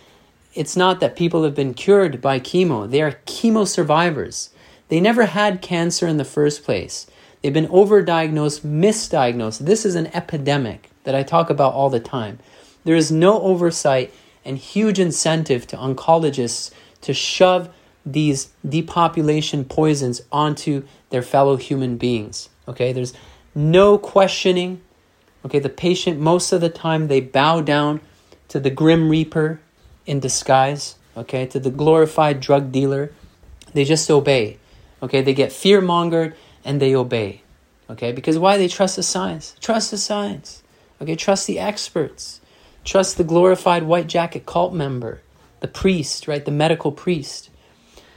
it's 0.55 0.77
not 0.77 1.01
that 1.01 1.15
people 1.15 1.45
have 1.45 1.55
been 1.55 1.73
cured 1.73 2.21
by 2.21 2.41
chemo. 2.41 2.91
They 2.91 3.01
are 3.01 3.13
chemo 3.27 3.67
survivors. 3.67 4.51
They 4.89 5.01
never 5.01 5.27
had 5.27 5.63
cancer 5.63 6.07
in 6.07 6.17
the 6.17 6.25
first 6.25 6.65
place. 6.65 7.07
They've 7.43 7.53
been 7.53 7.69
overdiagnosed, 7.69 8.61
misdiagnosed. 8.61 9.61
This 9.61 9.85
is 9.85 9.95
an 9.95 10.09
epidemic 10.09 10.91
that 11.05 11.15
I 11.15 11.23
talk 11.23 11.51
about 11.51 11.75
all 11.75 11.91
the 11.91 12.01
time. 12.01 12.39
There 12.85 12.97
is 12.97 13.13
no 13.13 13.41
oversight 13.41 14.13
and 14.45 14.59
huge 14.59 14.99
incentive 14.99 15.67
to 15.69 15.77
oncologists 15.77 16.73
to 17.03 17.13
shove 17.15 17.69
these 18.05 18.51
depopulation 18.67 19.65
poisons 19.65 20.23
onto 20.33 20.85
their 21.11 21.23
fellow 21.23 21.57
human 21.57 21.97
beings. 21.97 22.49
Okay, 22.67 22.93
there's 22.93 23.13
no 23.55 23.99
questioning. 23.99 24.81
Okay, 25.45 25.59
the 25.59 25.69
patient, 25.69 26.19
most 26.19 26.53
of 26.53 26.61
the 26.61 26.71
time, 26.71 27.09
they 27.09 27.21
bow 27.21 27.61
down 27.61 28.01
to 28.49 28.59
the 28.59 28.71
Grim 28.71 29.09
Reaper, 29.09 29.61
in 30.09 30.19
disguise, 30.19 30.97
okay, 31.17 31.47
to 31.47 31.61
the 31.61 31.71
glorified 31.71 32.41
drug 32.41 32.73
dealer. 32.73 33.13
They 33.75 33.85
just 33.85 34.11
obey, 34.11 34.57
okay? 35.03 35.23
They 35.23 35.35
get 35.35 35.53
fear 35.53 35.81
mongered 35.81 36.35
and 36.65 36.81
they 36.81 36.95
obey, 36.95 37.43
okay? 37.91 38.13
Because 38.13 38.39
why? 38.39 38.57
They 38.57 38.69
trust 38.69 38.97
the 38.97 39.03
science. 39.03 39.57
Trust 39.61 39.91
the 39.91 39.99
science, 39.99 40.63
okay? 41.01 41.17
Trust 41.17 41.47
the 41.47 41.59
experts. 41.59 42.41
Trust 42.85 43.17
the 43.17 43.25
glorified 43.25 43.83
white 43.83 44.07
jacket 44.07 44.47
cult 44.47 44.73
member, 44.73 45.21
the 45.61 45.69
priest, 45.69 46.27
right? 46.27 46.45
The 46.45 46.51
medical 46.51 46.93
priest. 46.93 47.51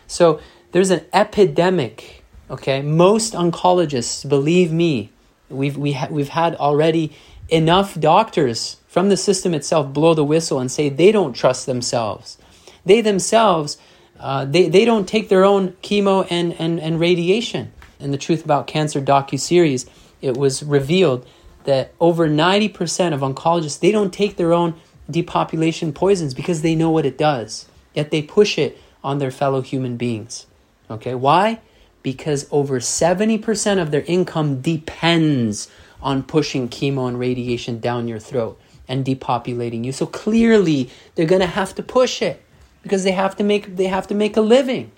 So 0.07 0.39
there's 0.71 0.91
an 0.91 1.05
epidemic, 1.13 2.23
okay? 2.49 2.81
Most 2.81 3.33
oncologists, 3.33 4.27
believe 4.27 4.71
me, 4.71 5.11
we've, 5.49 5.77
we 5.77 5.93
ha- 5.93 6.07
we've 6.09 6.29
had 6.29 6.55
already 6.55 7.11
enough 7.49 7.99
doctors 7.99 8.77
from 8.87 9.09
the 9.09 9.17
system 9.17 9.53
itself 9.53 9.93
blow 9.93 10.13
the 10.13 10.23
whistle 10.23 10.59
and 10.59 10.71
say 10.71 10.89
they 10.89 11.11
don't 11.11 11.33
trust 11.33 11.65
themselves. 11.65 12.37
They 12.85 13.01
themselves, 13.01 13.77
uh, 14.21 14.45
they, 14.45 14.69
they 14.69 14.85
don't 14.85 15.07
take 15.07 15.29
their 15.29 15.43
own 15.43 15.71
chemo 15.83 16.27
and, 16.29 16.53
and, 16.59 16.79
and 16.79 16.99
radiation. 16.99 17.71
In 17.99 18.11
the 18.11 18.17
Truth 18.17 18.45
About 18.45 18.67
Cancer 18.67 19.01
docu-series, 19.01 19.87
it 20.21 20.37
was 20.37 20.63
revealed 20.63 21.25
that 21.63 21.93
over 21.99 22.27
90% 22.27 23.13
of 23.13 23.21
oncologists, 23.21 23.79
they 23.79 23.91
don't 23.91 24.13
take 24.13 24.37
their 24.37 24.53
own 24.53 24.75
depopulation 25.09 25.91
poisons 25.91 26.33
because 26.33 26.61
they 26.61 26.75
know 26.75 26.89
what 26.89 27.05
it 27.05 27.17
does. 27.17 27.67
Yet 27.93 28.11
they 28.11 28.21
push 28.21 28.57
it 28.57 28.77
on 29.03 29.17
their 29.17 29.31
fellow 29.31 29.61
human 29.61 29.97
beings. 29.97 30.45
Okay, 30.89 31.15
why? 31.15 31.59
Because 32.03 32.47
over 32.51 32.79
70% 32.79 33.81
of 33.81 33.91
their 33.91 34.03
income 34.03 34.61
depends 34.61 35.67
on 36.01 36.23
pushing 36.23 36.69
chemo 36.69 37.07
and 37.07 37.19
radiation 37.19 37.79
down 37.79 38.07
your 38.07 38.19
throat 38.19 38.59
and 38.87 39.05
depopulating 39.05 39.83
you. 39.83 39.91
So 39.91 40.05
clearly 40.05 40.89
they're 41.15 41.25
going 41.25 41.41
to 41.41 41.47
have 41.47 41.75
to 41.75 41.83
push 41.83 42.21
it 42.21 42.43
because 42.83 43.03
they 43.03 43.11
have 43.11 43.35
to 43.37 43.43
make 43.43 43.75
they 43.75 43.87
have 43.87 44.07
to 44.07 44.15
make 44.15 44.37
a 44.37 44.41
living. 44.41 44.91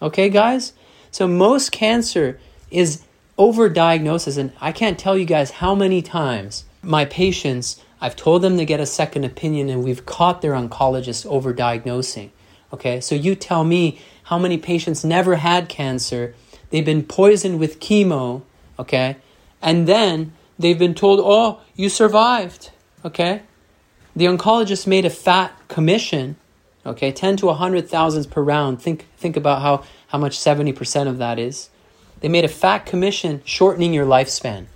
Okay, 0.00 0.28
guys? 0.28 0.72
So 1.10 1.28
most 1.28 1.72
cancer 1.72 2.40
is 2.70 3.02
overdiagnosis 3.38 4.38
and 4.38 4.52
I 4.60 4.72
can't 4.72 4.98
tell 4.98 5.16
you 5.16 5.24
guys 5.24 5.52
how 5.52 5.74
many 5.74 6.02
times 6.02 6.64
my 6.82 7.04
patients 7.04 7.80
I've 8.00 8.16
told 8.16 8.42
them 8.42 8.56
to 8.56 8.64
get 8.64 8.80
a 8.80 8.86
second 8.86 9.24
opinion 9.24 9.68
and 9.68 9.84
we've 9.84 10.04
caught 10.04 10.42
their 10.42 10.52
oncologist 10.52 11.24
overdiagnosing. 11.26 12.30
Okay? 12.72 13.00
So 13.00 13.14
you 13.14 13.34
tell 13.34 13.62
me 13.62 14.00
how 14.24 14.38
many 14.38 14.58
patients 14.58 15.04
never 15.04 15.36
had 15.36 15.68
cancer, 15.68 16.34
they've 16.70 16.84
been 16.84 17.04
poisoned 17.04 17.60
with 17.60 17.78
chemo, 17.80 18.42
okay? 18.78 19.16
And 19.60 19.86
then 19.86 20.32
they've 20.58 20.78
been 20.78 20.94
told, 20.94 21.20
"Oh, 21.22 21.60
you 21.76 21.88
survived." 21.88 22.70
Okay? 23.04 23.42
The 24.16 24.26
oncologist 24.26 24.86
made 24.86 25.04
a 25.04 25.10
fat 25.10 25.52
commission, 25.68 26.36
okay, 26.84 27.12
10 27.12 27.36
to 27.38 27.46
100 27.46 27.88
thousands 27.88 28.26
per 28.26 28.42
round. 28.42 28.80
Think, 28.80 29.06
think 29.16 29.36
about 29.36 29.62
how, 29.62 29.84
how 30.08 30.18
much 30.18 30.38
70% 30.38 31.08
of 31.08 31.18
that 31.18 31.38
is. 31.38 31.70
They 32.20 32.28
made 32.28 32.44
a 32.44 32.48
fat 32.48 32.86
commission 32.86 33.42
shortening 33.44 33.92
your 33.92 34.06
lifespan. 34.06 34.66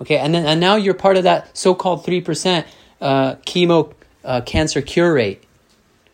Okay, 0.00 0.16
and 0.16 0.34
then 0.34 0.46
and 0.46 0.60
now 0.60 0.76
you're 0.76 0.94
part 0.94 1.16
of 1.18 1.24
that 1.24 1.56
so-called 1.56 2.04
3% 2.04 2.64
uh, 3.00 3.34
chemo 3.46 3.92
uh, 4.24 4.40
cancer 4.42 4.80
cure 4.80 5.12
rate. 5.12 5.44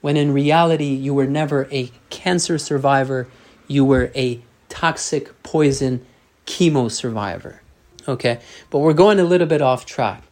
When 0.00 0.16
in 0.16 0.32
reality, 0.32 0.86
you 0.86 1.14
were 1.14 1.26
never 1.26 1.68
a 1.70 1.90
cancer 2.10 2.58
survivor, 2.58 3.28
you 3.68 3.84
were 3.84 4.10
a 4.14 4.40
toxic 4.68 5.42
poison 5.42 6.04
chemo 6.46 6.90
survivor. 6.90 7.62
Okay, 8.08 8.40
but 8.70 8.78
we're 8.78 8.92
going 8.92 9.18
a 9.18 9.24
little 9.24 9.46
bit 9.46 9.62
off 9.62 9.86
track. 9.86 10.22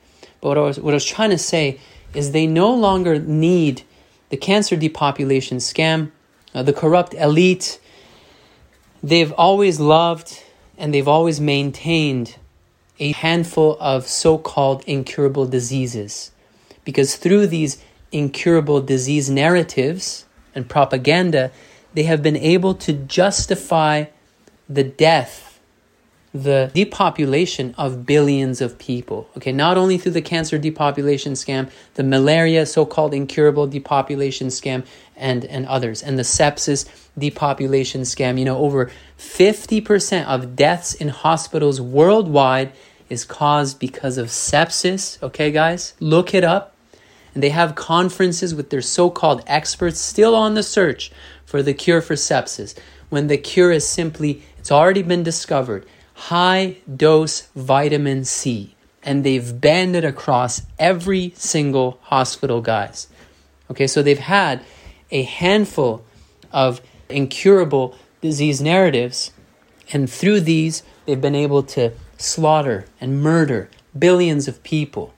But 0.41 0.49
what 0.49 0.59
I 0.59 0.61
was, 0.61 0.81
what 0.81 0.93
I 0.93 0.95
was 0.95 1.05
trying 1.05 1.31
to 1.31 1.39
say 1.39 1.81
is 2.13 2.33
they 2.33 2.47
no 2.47 2.73
longer 2.75 3.19
need 3.19 3.83
the 4.31 4.37
cancer 4.37 4.77
depopulation 4.77 5.59
scam 5.59 6.11
uh, 6.55 6.63
the 6.63 6.73
corrupt 6.73 7.15
elite, 7.15 7.81
they've 9.03 9.33
always 9.33 9.81
loved 9.81 10.43
and 10.79 10.95
they've 10.95 11.09
always 11.09 11.41
maintained 11.41 12.37
a 13.01 13.13
handful 13.13 13.77
of 13.81 14.07
so 14.07 14.39
called 14.39 14.85
incurable 14.87 15.47
diseases. 15.47 16.31
Because 16.85 17.17
through 17.17 17.49
these 17.49 17.83
incurable 18.13 18.81
disease 18.81 19.29
narratives 19.29 20.27
and 20.55 20.69
propaganda, 20.69 21.51
they 21.95 22.05
have 22.05 22.23
been 22.23 22.37
able 22.37 22.75
to 22.75 22.93
justify 22.93 24.05
the 24.69 24.85
death 24.85 25.54
the 26.35 26.73
depopulation 26.75 27.75
of 27.79 28.05
billions 28.05 28.61
of 28.61 28.77
people. 28.77 29.31
Okay, 29.37 29.53
not 29.53 29.79
only 29.79 29.97
through 29.97 30.13
the 30.13 30.21
cancer 30.21 30.59
depopulation 30.59 31.35
scam, 31.35 31.71
the 31.95 32.03
malaria 32.03 32.67
so 32.67 32.85
called 32.85 33.15
incurable 33.15 33.69
depopulation 33.69 34.49
scam, 34.49 34.85
and, 35.17 35.45
and 35.45 35.65
others, 35.67 36.03
and 36.03 36.19
the 36.19 36.25
sepsis 36.25 36.87
depopulation 37.17 38.01
scam. 38.01 38.37
You 38.37 38.45
know, 38.45 38.59
over 38.59 38.91
50% 39.17 40.27
of 40.27 40.57
deaths 40.57 40.93
in 40.93 41.09
hospitals 41.09 41.81
worldwide 41.81 42.73
is 43.09 43.25
caused 43.25 43.79
because 43.79 44.19
of 44.19 44.27
sepsis. 44.27 45.23
Okay, 45.23 45.53
guys, 45.53 45.95
look 46.01 46.35
it 46.35 46.43
up. 46.43 46.73
And 47.33 47.43
they 47.43 47.51
have 47.51 47.75
conferences 47.75 48.55
with 48.55 48.71
their 48.71 48.81
so 48.81 49.09
called 49.09 49.43
experts 49.47 50.01
still 50.01 50.35
on 50.35 50.55
the 50.55 50.63
search 50.63 51.13
for 51.45 51.63
the 51.63 51.75
cure 51.75 52.01
for 52.01 52.15
sepsis 52.15 52.77
when 53.15 53.29
the 53.29 53.39
cure 53.39 53.71
is 53.71 53.87
simply, 53.87 54.43
it's 54.59 54.73
already 54.73 55.03
been 55.03 55.23
discovered 55.23 55.87
high 56.15 56.77
dose 56.95 57.43
vitamin 57.55 58.25
C. 58.25 58.75
And 59.03 59.23
they've 59.23 59.61
banned 59.61 59.97
it 59.97 60.05
across 60.05 60.63
every 60.79 61.35
single 61.37 61.99
hospital, 62.03 62.63
guys. 62.63 63.09
Okay, 63.71 63.87
so 63.87 64.03
they've 64.03 64.19
had 64.19 64.65
a 65.11 65.23
handful 65.23 66.05
of 66.53 66.81
incurable 67.09 67.97
disease 68.21 68.61
narratives, 68.61 69.33
and 69.93 70.11
through 70.11 70.41
these, 70.41 70.83
they've 71.05 71.21
been 71.21 71.35
able 71.35 71.63
to 71.63 71.93
slaughter 72.17 72.87
and 73.01 73.23
murder 73.23 73.69
billions 73.99 74.49
of 74.49 74.63
people 74.63 75.13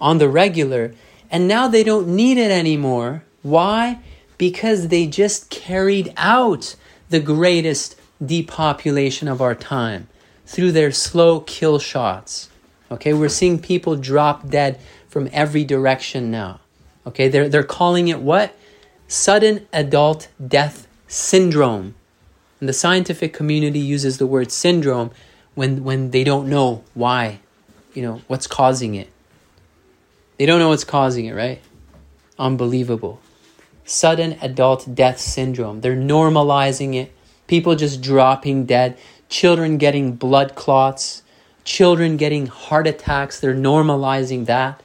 on 0.00 0.18
the 0.18 0.28
regular, 0.28 0.94
and 1.30 1.48
now 1.48 1.66
they 1.66 1.82
don't 1.82 2.06
need 2.06 2.38
it 2.38 2.50
anymore. 2.50 3.24
Why? 3.42 3.98
Because 4.38 4.88
they 4.88 5.06
just 5.06 5.50
carried 5.50 6.12
out 6.16 6.76
the 7.08 7.20
greatest 7.20 7.96
depopulation 8.24 9.26
of 9.26 9.40
our 9.40 9.54
time 9.54 10.08
through 10.46 10.72
their 10.72 10.92
slow 10.92 11.40
kill 11.40 11.78
shots. 11.78 12.50
Okay, 12.90 13.12
we're 13.12 13.28
seeing 13.28 13.58
people 13.58 13.96
drop 13.96 14.48
dead 14.48 14.78
from 15.08 15.28
every 15.32 15.64
direction 15.64 16.30
now. 16.30 16.60
Okay, 17.06 17.28
they're, 17.28 17.48
they're 17.48 17.62
calling 17.62 18.08
it 18.08 18.20
what? 18.20 18.54
Sudden 19.08 19.66
adult 19.72 20.28
death 20.46 20.86
syndrome. 21.08 21.94
And 22.60 22.68
the 22.68 22.72
scientific 22.72 23.32
community 23.32 23.78
uses 23.78 24.18
the 24.18 24.26
word 24.26 24.52
syndrome 24.52 25.10
when, 25.54 25.84
when 25.84 26.10
they 26.10 26.24
don't 26.24 26.48
know 26.48 26.84
why, 26.94 27.40
you 27.92 28.02
know, 28.02 28.22
what's 28.26 28.46
causing 28.46 28.94
it. 28.94 29.08
They 30.38 30.46
don't 30.46 30.58
know 30.58 30.68
what's 30.68 30.84
causing 30.84 31.26
it, 31.26 31.34
right? 31.34 31.60
Unbelievable. 32.38 33.20
Sudden 33.84 34.38
adult 34.40 34.94
death 34.94 35.18
syndrome. 35.18 35.80
They're 35.80 35.96
normalizing 35.96 36.94
it. 36.94 37.12
People 37.46 37.74
just 37.74 38.00
dropping 38.00 38.64
dead 38.64 38.96
children 39.32 39.78
getting 39.78 40.12
blood 40.12 40.54
clots, 40.54 41.22
children 41.64 42.16
getting 42.16 42.46
heart 42.46 42.86
attacks. 42.86 43.40
They're 43.40 43.54
normalizing 43.54 44.46
that. 44.46 44.82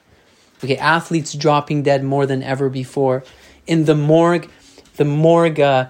Okay, 0.64 0.78
athletes 0.78 1.34
dropping 1.34 1.84
dead 1.84 2.04
more 2.04 2.26
than 2.26 2.42
ever 2.42 2.70
before. 2.70 3.24
In 3.68 3.86
the 3.86 3.94
morgue, 3.94 4.50
the 4.96 5.06
morgue 5.06 5.60
uh, 5.60 5.90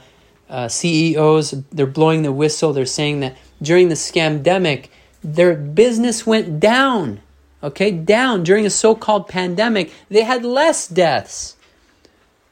uh, 0.49 0.67
CEOs, 0.67 1.51
they're 1.71 1.85
blowing 1.85 2.23
the 2.23 2.33
whistle. 2.33 2.73
They're 2.73 2.85
saying 2.85 3.21
that 3.21 3.37
during 3.61 3.87
the 3.89 3.95
scamdemic, 3.95 4.87
their 5.23 5.55
business 5.55 6.25
went 6.25 6.59
down. 6.59 7.21
Okay, 7.63 7.91
down 7.91 8.43
during 8.43 8.65
a 8.65 8.69
so 8.69 8.93
called 8.93 9.27
pandemic. 9.27 9.93
They 10.09 10.23
had 10.23 10.43
less 10.43 10.87
deaths. 10.87 11.55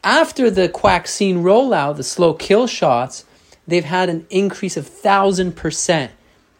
After 0.03 0.49
the 0.51 0.69
quaxine 0.69 1.41
rollout, 1.41 1.97
the 1.97 2.03
slow 2.03 2.33
kill 2.33 2.67
shots, 2.67 3.25
they've 3.67 3.85
had 3.85 4.09
an 4.09 4.25
increase 4.29 4.77
of 4.77 4.89
1000% 4.89 6.09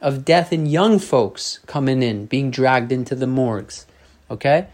of 0.02 0.26
death 0.26 0.54
in 0.54 0.65
young 0.65 1.00
folks 1.00 1.60
coming 1.65 2.04
in, 2.04 2.26
being 2.26 2.52
dragged 2.52 2.91
into 2.91 3.15
the 3.15 3.28
morgues. 3.28 3.86
Okay? 4.30 4.68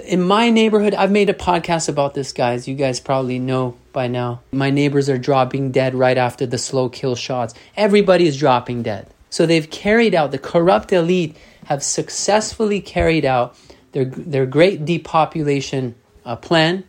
In 0.00 0.22
my 0.22 0.50
neighborhood, 0.50 0.94
I've 0.94 1.10
made 1.10 1.30
a 1.30 1.34
podcast 1.34 1.88
about 1.88 2.14
this, 2.14 2.32
guys. 2.32 2.66
You 2.66 2.74
guys 2.74 3.00
probably 3.00 3.38
know 3.38 3.76
by 3.92 4.08
now. 4.08 4.40
My 4.52 4.70
neighbors 4.70 5.08
are 5.08 5.18
dropping 5.18 5.70
dead 5.70 5.94
right 5.94 6.18
after 6.18 6.46
the 6.46 6.58
slow 6.58 6.88
kill 6.88 7.14
shots. 7.14 7.54
Everybody 7.76 8.26
is 8.26 8.36
dropping 8.36 8.82
dead. 8.82 9.08
So 9.30 9.46
they've 9.46 9.68
carried 9.68 10.14
out, 10.14 10.30
the 10.30 10.38
corrupt 10.38 10.92
elite 10.92 11.36
have 11.66 11.82
successfully 11.82 12.80
carried 12.80 13.24
out 13.24 13.56
their, 13.92 14.04
their 14.04 14.46
great 14.46 14.84
depopulation 14.84 15.94
uh, 16.24 16.36
plan, 16.36 16.84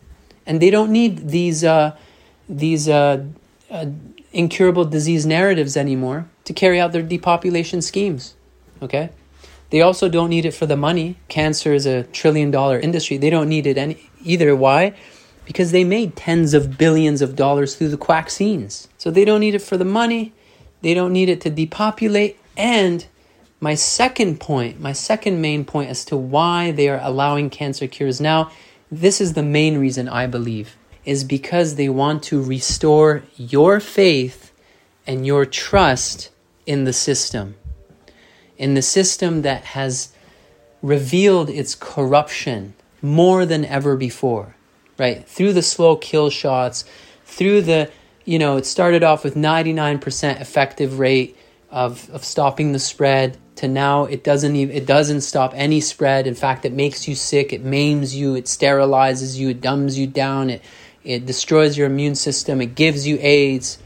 and 0.46 0.60
they 0.60 0.70
don't 0.70 0.90
need 0.90 1.28
these, 1.28 1.64
uh, 1.64 1.96
these 2.48 2.88
uh, 2.88 3.24
uh, 3.70 3.86
incurable 4.32 4.84
disease 4.84 5.26
narratives 5.26 5.76
anymore 5.76 6.28
to 6.44 6.52
carry 6.52 6.78
out 6.78 6.92
their 6.92 7.02
depopulation 7.02 7.82
schemes. 7.82 8.34
Okay? 8.82 9.10
They 9.70 9.80
also 9.80 10.08
don't 10.08 10.30
need 10.30 10.44
it 10.44 10.52
for 10.52 10.66
the 10.66 10.76
money. 10.76 11.16
Cancer 11.28 11.72
is 11.72 11.86
a 11.86 12.04
trillion 12.04 12.50
dollar 12.50 12.78
industry. 12.78 13.16
They 13.16 13.30
don't 13.30 13.48
need 13.48 13.66
it 13.66 13.76
any, 13.76 14.10
either. 14.22 14.54
Why? 14.54 14.94
Because 15.44 15.72
they 15.72 15.84
made 15.84 16.16
tens 16.16 16.54
of 16.54 16.78
billions 16.78 17.22
of 17.22 17.34
dollars 17.34 17.74
through 17.74 17.88
the 17.88 17.96
quaxines. 17.96 18.88
So 18.98 19.10
they 19.10 19.24
don't 19.24 19.40
need 19.40 19.54
it 19.54 19.62
for 19.62 19.76
the 19.76 19.84
money. 19.84 20.32
They 20.82 20.94
don't 20.94 21.12
need 21.12 21.28
it 21.28 21.40
to 21.42 21.50
depopulate. 21.50 22.38
And 22.56 23.06
my 23.60 23.74
second 23.74 24.38
point, 24.38 24.80
my 24.80 24.92
second 24.92 25.40
main 25.40 25.64
point 25.64 25.90
as 25.90 26.04
to 26.06 26.16
why 26.16 26.70
they 26.70 26.88
are 26.88 27.00
allowing 27.02 27.50
cancer 27.50 27.86
cures 27.86 28.20
now, 28.20 28.50
this 28.90 29.20
is 29.20 29.32
the 29.32 29.42
main 29.42 29.78
reason 29.78 30.08
I 30.08 30.26
believe 30.26 30.76
is 31.06 31.22
because 31.24 31.76
they 31.76 31.88
want 31.88 32.24
to 32.24 32.42
restore 32.42 33.22
your 33.36 33.80
faith 33.80 34.52
and 35.06 35.24
your 35.24 35.46
trust 35.46 36.30
in 36.66 36.84
the 36.84 36.92
system, 36.92 37.54
in 38.58 38.74
the 38.74 38.82
system 38.82 39.42
that 39.42 39.64
has 39.64 40.12
revealed 40.82 41.48
its 41.48 41.76
corruption 41.76 42.74
more 43.00 43.46
than 43.46 43.64
ever 43.64 43.96
before, 43.96 44.56
right? 44.98 45.26
Through 45.26 45.52
the 45.52 45.62
slow 45.62 45.96
kill 45.96 46.28
shots, 46.28 46.84
through 47.24 47.62
the, 47.62 47.90
you 48.24 48.40
know, 48.40 48.56
it 48.56 48.66
started 48.66 49.04
off 49.04 49.22
with 49.22 49.36
99% 49.36 50.40
effective 50.40 50.98
rate 50.98 51.36
of, 51.70 52.10
of 52.10 52.24
stopping 52.24 52.72
the 52.72 52.80
spread 52.80 53.38
to 53.56 53.68
now 53.68 54.04
it 54.04 54.22
doesn't 54.22 54.54
even 54.54 54.76
it 54.76 54.86
doesn't 54.86 55.22
stop 55.22 55.52
any 55.54 55.80
spread 55.80 56.26
in 56.26 56.34
fact 56.34 56.64
it 56.64 56.72
makes 56.72 57.08
you 57.08 57.14
sick 57.14 57.52
it 57.52 57.62
maims 57.64 58.14
you 58.14 58.34
it 58.34 58.44
sterilizes 58.44 59.38
you 59.38 59.48
it 59.48 59.60
dumbs 59.60 59.98
you 59.98 60.06
down 60.06 60.50
it 60.50 60.62
it 61.06 61.24
destroys 61.24 61.78
your 61.78 61.86
immune 61.86 62.16
system, 62.16 62.60
it 62.60 62.74
gives 62.74 63.06
you 63.06 63.16
AIDS. 63.20 63.78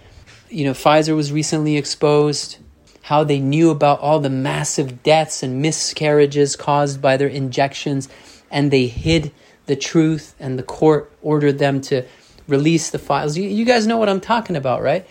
You 0.48 0.64
know, 0.64 0.72
Pfizer 0.72 1.14
was 1.14 1.30
recently 1.30 1.76
exposed 1.76 2.56
how 3.02 3.24
they 3.24 3.38
knew 3.38 3.70
about 3.70 4.00
all 4.00 4.20
the 4.20 4.30
massive 4.30 5.02
deaths 5.02 5.42
and 5.42 5.60
miscarriages 5.60 6.56
caused 6.56 7.02
by 7.02 7.18
their 7.18 7.28
injections 7.28 8.08
and 8.50 8.70
they 8.70 8.86
hid 8.86 9.32
the 9.66 9.76
truth 9.76 10.34
and 10.40 10.58
the 10.58 10.62
court 10.62 11.12
ordered 11.20 11.58
them 11.58 11.82
to 11.82 12.04
release 12.48 12.88
the 12.90 12.98
files. 12.98 13.36
You, 13.36 13.48
you 13.48 13.66
guys 13.66 13.86
know 13.86 13.98
what 13.98 14.08
I'm 14.08 14.20
talking 14.20 14.56
about, 14.56 14.82
right? 14.82 15.06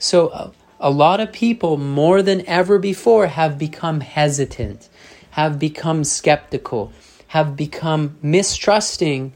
So 0.00 0.28
uh, 0.28 0.50
a 0.80 0.90
lot 0.90 1.20
of 1.20 1.32
people 1.32 1.76
more 1.76 2.22
than 2.22 2.44
ever 2.48 2.78
before 2.78 3.28
have 3.28 3.56
become 3.56 4.00
hesitant, 4.00 4.88
have 5.30 5.60
become 5.60 6.02
skeptical, 6.02 6.92
have 7.28 7.56
become 7.56 8.18
mistrusting 8.20 9.32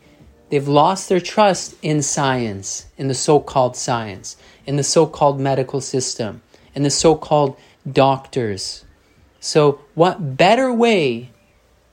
They've 0.49 0.69
lost 0.69 1.09
their 1.09 1.21
trust 1.21 1.75
in 1.83 2.03
science, 2.03 2.87
in 2.97 3.09
the 3.09 3.15
so 3.15 3.41
called 3.41 3.77
science, 3.77 4.37
in 4.65 4.77
the 4.77 4.85
so 4.85 5.07
called 5.07 5.41
medical 5.41 5.81
system, 5.81 6.43
in 6.75 6.83
the 6.83 6.91
so 6.91 7.17
called 7.17 7.57
doctors. 7.91 8.85
So, 9.41 9.81
what 9.95 10.37
better 10.37 10.73
way 10.73 11.31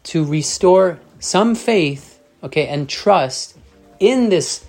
to 0.04 0.24
restore 0.24 1.00
some 1.20 1.56
faith, 1.56 2.20
okay, 2.44 2.68
and 2.68 2.88
trust 2.88 3.58
in 4.00 4.30
this 4.30 4.66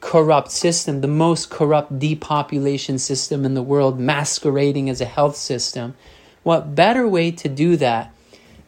corrupt 0.00 0.50
system, 0.50 1.00
the 1.00 1.08
most 1.08 1.48
corrupt 1.48 1.98
depopulation 1.98 2.98
system 2.98 3.46
in 3.46 3.54
the 3.54 3.62
world, 3.62 3.98
masquerading 3.98 4.90
as 4.90 5.00
a 5.00 5.06
health 5.06 5.36
system? 5.36 5.94
What 6.42 6.74
better 6.74 7.08
way 7.08 7.30
to 7.30 7.48
do 7.48 7.76
that 7.78 8.14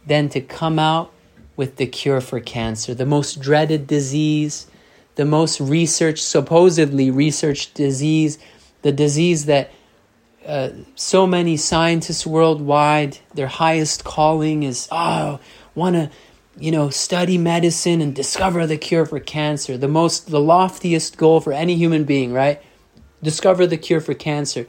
than 0.07 0.31
to 0.31 0.41
come 0.41 0.79
out 0.79 1.13
with 1.57 1.77
the 1.77 1.87
cure 1.87 2.21
for 2.21 2.41
cancer, 2.41 2.95
the 2.95 3.07
most 3.07 3.41
dreaded 3.41 3.87
disease, 3.87 4.67
the 5.15 5.25
most 5.25 5.61
researched, 5.61 6.25
supposedly 6.25 7.11
researched 7.11 7.75
disease, 7.75 8.39
the 8.83 8.93
disease 8.93 9.47
that 9.47 9.71
uh, 10.47 10.71
so 10.95 11.27
many 11.27 11.57
scientists 11.57 12.27
worldwide, 12.27 13.19
their 13.35 13.49
highest 13.49 14.05
calling 14.05 14.63
is, 14.63 14.87
oh, 14.93 15.41
want 15.75 15.97
to, 15.97 16.11
you 16.59 16.71
know, 16.71 16.91
study 16.91 17.37
medicine 17.37 18.01
and 18.01 18.15
discover 18.15 18.67
the 18.67 18.77
cure 18.77 19.07
for 19.07 19.19
cancer. 19.19 19.77
The 19.77 19.89
most, 19.89 20.31
the 20.31 20.41
loftiest 20.41 21.17
goal 21.17 21.41
for 21.41 21.53
any 21.53 21.75
human 21.75 22.05
being, 22.05 22.33
right? 22.33 22.63
discover 23.23 23.67
the 23.67 23.77
cure 23.77 24.01
for 24.01 24.15
cancer, 24.15 24.67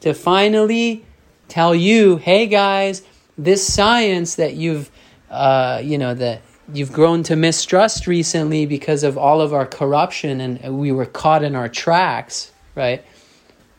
to 0.00 0.14
finally 0.14 1.04
tell 1.48 1.74
you, 1.74 2.16
hey 2.16 2.46
guys, 2.46 3.02
this 3.36 3.66
science 3.66 4.36
that 4.36 4.54
you've, 4.54 4.90
uh, 5.30 5.80
you 5.82 5.98
know, 5.98 6.14
that 6.14 6.42
you've 6.72 6.92
grown 6.92 7.22
to 7.24 7.36
mistrust 7.36 8.06
recently 8.06 8.66
because 8.66 9.02
of 9.02 9.16
all 9.16 9.40
of 9.40 9.52
our 9.52 9.66
corruption 9.66 10.40
and 10.40 10.78
we 10.78 10.92
were 10.92 11.06
caught 11.06 11.42
in 11.42 11.54
our 11.54 11.68
tracks, 11.68 12.52
right? 12.74 13.04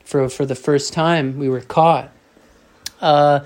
For, 0.03 0.27
for 0.29 0.45
the 0.45 0.55
first 0.55 0.93
time, 0.93 1.37
we 1.37 1.49
were 1.49 1.61
caught. 1.61 2.11
Uh, 2.99 3.41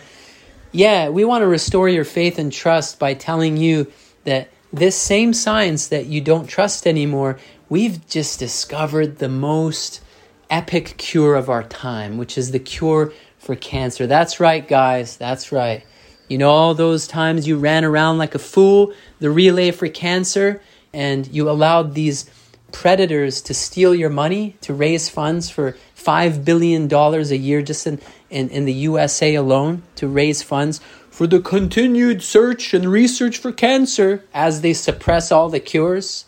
yeah, 0.72 1.10
we 1.10 1.26
want 1.26 1.42
to 1.42 1.48
restore 1.48 1.90
your 1.90 2.06
faith 2.06 2.40
and 2.40 2.52
trust 2.52 3.00
by 3.00 3.14
telling 3.14 3.58
you 3.58 3.92
that 4.24 4.50
this 4.72 4.96
same 4.96 5.34
science 5.34 5.88
that 5.90 6.08
you 6.08 6.22
don't 6.22 6.48
trust 6.48 6.88
anymore, 6.88 7.38
we've 7.70 8.08
just 8.08 8.40
discovered 8.40 9.20
the 9.20 9.30
most 9.30 10.02
epic 10.50 10.96
cure 10.98 11.36
of 11.36 11.50
our 11.50 11.64
time, 11.64 12.18
which 12.18 12.38
is 12.38 12.52
the 12.52 12.60
cure 12.60 13.14
for 13.38 13.56
cancer. 13.56 14.08
That's 14.08 14.40
right, 14.40 14.68
guys. 14.68 15.18
That's 15.18 15.52
right. 15.52 15.86
You 16.28 16.38
know, 16.38 16.50
all 16.50 16.74
those 16.74 17.08
times 17.08 17.48
you 17.48 17.58
ran 17.58 17.84
around 17.84 18.18
like 18.18 18.36
a 18.36 18.40
fool, 18.40 18.94
the 19.20 19.30
relay 19.30 19.72
for 19.72 19.88
cancer, 19.88 20.62
and 20.94 21.28
you 21.28 21.50
allowed 21.50 21.94
these 21.94 22.30
predators 22.72 23.42
to 23.44 23.54
steal 23.54 23.94
your 23.94 24.10
money 24.10 24.58
to 24.62 24.74
raise 24.74 25.08
funds 25.08 25.50
for 25.50 25.78
$5 25.96 26.44
billion 26.44 26.92
a 26.92 27.36
year 27.36 27.62
just 27.62 27.88
in, 27.88 28.02
in, 28.30 28.50
in 28.50 28.66
the 28.66 28.74
USA 28.74 29.36
alone 29.36 29.84
to 29.96 30.08
raise 30.08 30.42
funds 30.42 30.82
for 31.10 31.28
the 31.28 31.40
continued 31.40 32.24
search 32.24 32.74
and 32.74 32.92
research 32.92 33.38
for 33.38 33.52
cancer 33.52 34.26
as 34.34 34.62
they 34.62 34.74
suppress 34.74 35.32
all 35.32 35.50
the 35.50 35.60
cures. 35.60 36.26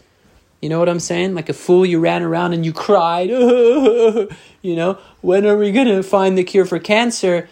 You 0.62 0.70
know 0.70 0.80
what 0.80 0.90
I'm 0.90 1.00
saying? 1.00 1.34
Like 1.34 1.50
a 1.50 1.54
fool, 1.54 1.86
you 1.86 2.00
ran 2.00 2.22
around 2.22 2.54
and 2.54 2.64
you 2.64 2.72
cried. 2.72 3.30
you 4.62 4.76
know, 4.76 5.00
when 5.22 5.46
are 5.46 5.58
we 5.58 5.72
going 5.72 5.88
to 5.88 6.04
find 6.04 6.38
the 6.38 6.44
cure 6.44 6.66
for 6.66 6.80
cancer? 6.80 7.50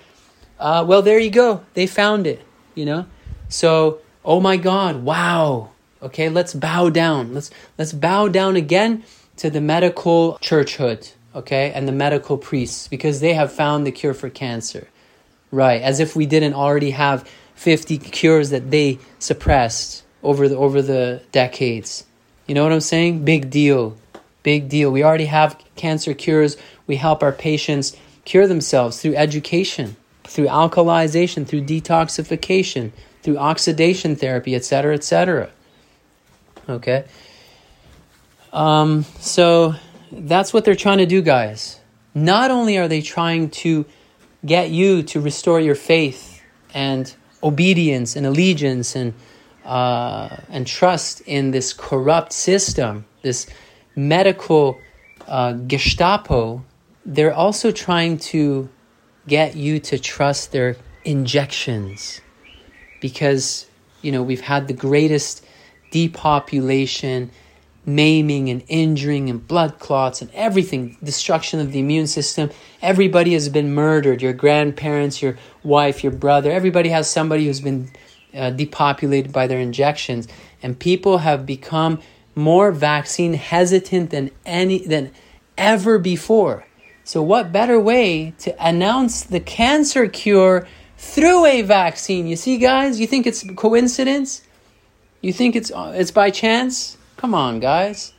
Uh, 0.63 0.82
well, 0.88 1.02
there 1.02 1.19
you 1.19 1.30
go. 1.30 1.62
They 1.73 1.86
found 1.88 2.26
it, 2.26 2.41
you 2.73 2.86
know? 2.86 3.06
So, 3.49 3.99
oh 4.23 4.39
my 4.39 4.56
God, 4.56 5.04
wow. 5.04 5.71
Okay, 6.02 6.30
let's 6.30 6.54
bow 6.54 6.89
down. 6.89 7.34
Let's, 7.34 7.52
let's 7.78 7.91
bow 7.91 8.30
down 8.30 8.56
again 8.56 9.04
to 9.38 9.49
the 9.49 9.60
medical 9.60 10.38
churchhood, 10.41 11.12
okay, 11.36 11.73
and 11.73 11.86
the 11.86 11.91
medical 11.91 12.38
priests 12.38 12.88
because 12.88 13.19
they 13.19 13.34
have 13.34 13.52
found 13.52 13.86
the 13.86 13.91
cure 13.91 14.13
for 14.13 14.30
cancer. 14.30 14.88
Right, 15.52 15.82
as 15.82 15.99
if 15.99 16.15
we 16.15 16.26
didn't 16.26 16.54
already 16.54 16.91
have 16.91 17.30
50 17.56 17.97
cures 17.97 18.52
that 18.52 18.71
they 18.71 18.99
suppressed 19.19 20.04
over 20.23 20.47
the, 20.47 20.56
over 20.56 20.82
the 20.82 21.21
decades. 21.34 22.06
You 22.47 22.56
know 22.56 22.63
what 22.63 22.71
I'm 22.71 22.80
saying? 22.80 23.26
Big 23.26 23.49
deal. 23.49 23.97
Big 24.43 24.69
deal. 24.69 24.91
We 24.91 25.04
already 25.04 25.26
have 25.26 25.62
cancer 25.76 26.13
cures. 26.13 26.56
We 26.88 26.95
help 26.95 27.21
our 27.21 27.34
patients 27.34 27.97
cure 28.23 28.47
themselves 28.47 29.02
through 29.02 29.15
education, 29.15 29.97
through 30.34 30.48
alkalization, 30.48 31.46
through 31.46 31.62
detoxification, 31.62 32.91
through 33.22 33.38
oxidation 33.38 34.15
therapy, 34.15 34.56
etc., 34.56 34.96
etc. 34.96 35.52
Okay? 36.67 37.06
Um, 38.52 39.04
so 39.19 39.76
that's 40.12 40.52
what 40.52 40.65
they're 40.65 40.76
trying 40.76 40.98
to 40.98 41.06
do, 41.06 41.22
guys. 41.22 41.80
Not 42.15 42.50
only 42.50 42.80
are 42.80 42.88
they 42.88 43.04
trying 43.04 43.52
to 43.62 43.86
get 44.43 44.72
you 44.72 45.04
to 45.04 45.22
restore 45.22 45.60
your 45.60 45.76
faith 45.76 46.41
and 46.74 47.13
obedience 47.43 48.15
and 48.15 48.26
allegiance 48.26 48.96
and 48.96 49.13
uh, 49.63 50.36
and 50.50 50.65
trust 50.67 51.22
in 51.22 51.52
this 51.52 51.74
corrupt 51.74 52.34
system, 52.34 53.06
this 53.22 53.46
medical 53.96 54.78
uh, 55.28 55.54
Gestapo, 55.54 56.65
they're 57.06 57.34
also 57.34 57.72
trying 57.72 58.17
to 58.17 58.67
get 59.28 59.56
you 59.56 59.80
to 59.80 59.98
trust 59.98 60.52
their 60.52 60.78
injections 61.06 62.22
because 63.02 63.68
you 64.02 64.12
know 64.12 64.24
we've 64.24 64.42
had 64.42 64.68
the 64.68 64.74
greatest 64.74 65.46
depopulation 65.92 67.32
maiming 67.86 68.50
and 68.50 68.64
injuring 68.68 69.30
and 69.30 69.46
blood 69.46 69.78
clots 69.80 70.22
and 70.22 70.32
everything, 70.34 70.98
destruction 71.04 71.60
of 71.60 71.72
the 71.72 71.80
immune 71.80 72.08
system. 72.08 72.50
Everybody 72.82 73.34
has 73.34 73.50
been 73.50 73.74
murdered. 73.74 74.22
Your 74.22 74.34
grandparents, 74.34 75.22
your 75.22 75.38
wife, 75.64 76.04
your 76.04 76.14
brother, 76.14 76.52
everybody 76.52 76.90
has 76.90 77.10
somebody 77.10 77.46
who's 77.46 77.62
been 77.62 77.92
uh, 78.34 78.52
depopulated 78.52 79.32
by 79.32 79.48
their 79.48 79.60
injections. 79.60 80.28
And 80.62 80.80
people 80.80 81.20
have 81.20 81.46
become 81.46 82.00
more 82.36 82.72
vaccine 82.72 83.34
hesitant 83.34 84.10
than 84.10 84.32
any 84.46 84.80
than 84.86 85.12
ever 85.58 86.00
before. 86.00 86.66
So 87.04 87.22
what 87.22 87.52
better 87.52 87.80
way 87.80 88.34
to 88.39 88.56
announce 88.66 89.24
the 89.24 89.39
cancer 89.39 90.08
cure 90.08 90.68
through 90.98 91.46
a 91.46 91.62
vaccine? 91.62 92.28
You 92.28 92.36
see 92.36 92.58
guys, 92.58 93.00
you 93.00 93.08
think 93.08 93.28
it's 93.28 93.44
coincidence? 93.56 94.42
You 95.22 95.34
think 95.34 95.56
it's 95.56 95.72
uh, 95.72 95.94
it's 95.96 96.12
by 96.12 96.30
chance? 96.32 96.98
Come 97.18 97.34
on, 97.34 97.60
guys. 97.60 98.13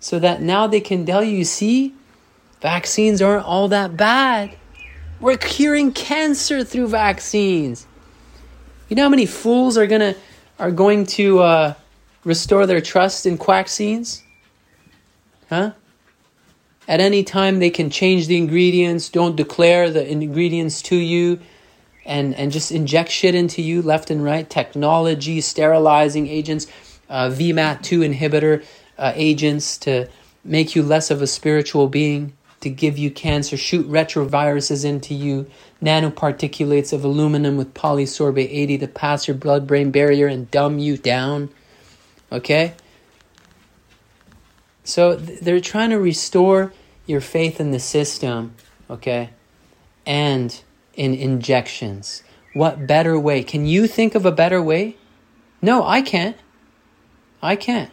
So 0.00 0.18
that 0.18 0.40
now 0.40 0.66
they 0.66 0.80
can 0.80 1.04
tell 1.04 1.22
you, 1.22 1.44
see, 1.44 1.94
vaccines 2.60 3.20
aren't 3.20 3.44
all 3.44 3.68
that 3.68 3.96
bad. 3.96 4.56
We're 5.20 5.36
curing 5.36 5.92
cancer 5.92 6.64
through 6.64 6.88
vaccines. 6.88 7.86
You 8.88 8.96
know 8.96 9.02
how 9.02 9.08
many 9.08 9.26
fools 9.26 9.76
are 9.76 9.86
gonna 9.86 10.14
are 10.58 10.70
going 10.70 11.06
to 11.06 11.40
uh, 11.40 11.74
restore 12.24 12.66
their 12.66 12.80
trust 12.80 13.26
in 13.26 13.36
vaccines? 13.36 14.22
Huh? 15.48 15.72
At 16.90 16.98
any 16.98 17.22
time 17.22 17.60
they 17.60 17.70
can 17.70 17.88
change 17.88 18.26
the 18.26 18.36
ingredients, 18.36 19.10
don't 19.10 19.36
declare 19.36 19.90
the 19.90 20.04
ingredients 20.10 20.82
to 20.82 20.96
you, 20.96 21.38
and, 22.04 22.34
and 22.34 22.50
just 22.50 22.72
inject 22.72 23.12
shit 23.12 23.36
into 23.36 23.62
you 23.62 23.80
left 23.80 24.10
and 24.10 24.24
right. 24.24 24.50
Technology, 24.50 25.40
sterilizing 25.40 26.26
agents 26.26 26.66
uh, 27.08 27.28
VMAT2 27.28 28.12
inhibitor 28.12 28.64
uh, 28.98 29.12
agents 29.14 29.78
to 29.78 30.08
make 30.42 30.74
you 30.74 30.82
less 30.82 31.12
of 31.12 31.22
a 31.22 31.28
spiritual 31.28 31.86
being, 31.86 32.32
to 32.58 32.68
give 32.68 32.98
you 32.98 33.08
cancer, 33.08 33.56
shoot 33.56 33.88
retroviruses 33.88 34.84
into 34.84 35.14
you, 35.14 35.48
nanoparticulates 35.80 36.92
of 36.92 37.04
aluminum 37.04 37.56
with 37.56 37.72
polysorbate 37.72 38.50
80 38.50 38.78
to 38.78 38.88
pass 38.88 39.28
your 39.28 39.36
blood 39.36 39.64
brain 39.64 39.92
barrier 39.92 40.26
and 40.26 40.50
dumb 40.50 40.80
you 40.80 40.96
down. 40.96 41.50
Okay? 42.32 42.74
So 44.82 45.14
they're 45.14 45.60
trying 45.60 45.90
to 45.90 46.00
restore 46.00 46.72
your 47.10 47.20
faith 47.20 47.60
in 47.60 47.72
the 47.72 47.80
system, 47.80 48.54
okay? 48.88 49.30
And 50.06 50.58
in 50.94 51.14
injections. 51.14 52.22
What 52.54 52.86
better 52.86 53.18
way? 53.18 53.42
Can 53.42 53.66
you 53.66 53.86
think 53.86 54.14
of 54.14 54.24
a 54.24 54.32
better 54.32 54.62
way? 54.62 54.96
No, 55.60 55.84
I 55.84 56.02
can't. 56.02 56.36
I 57.42 57.56
can't. 57.56 57.90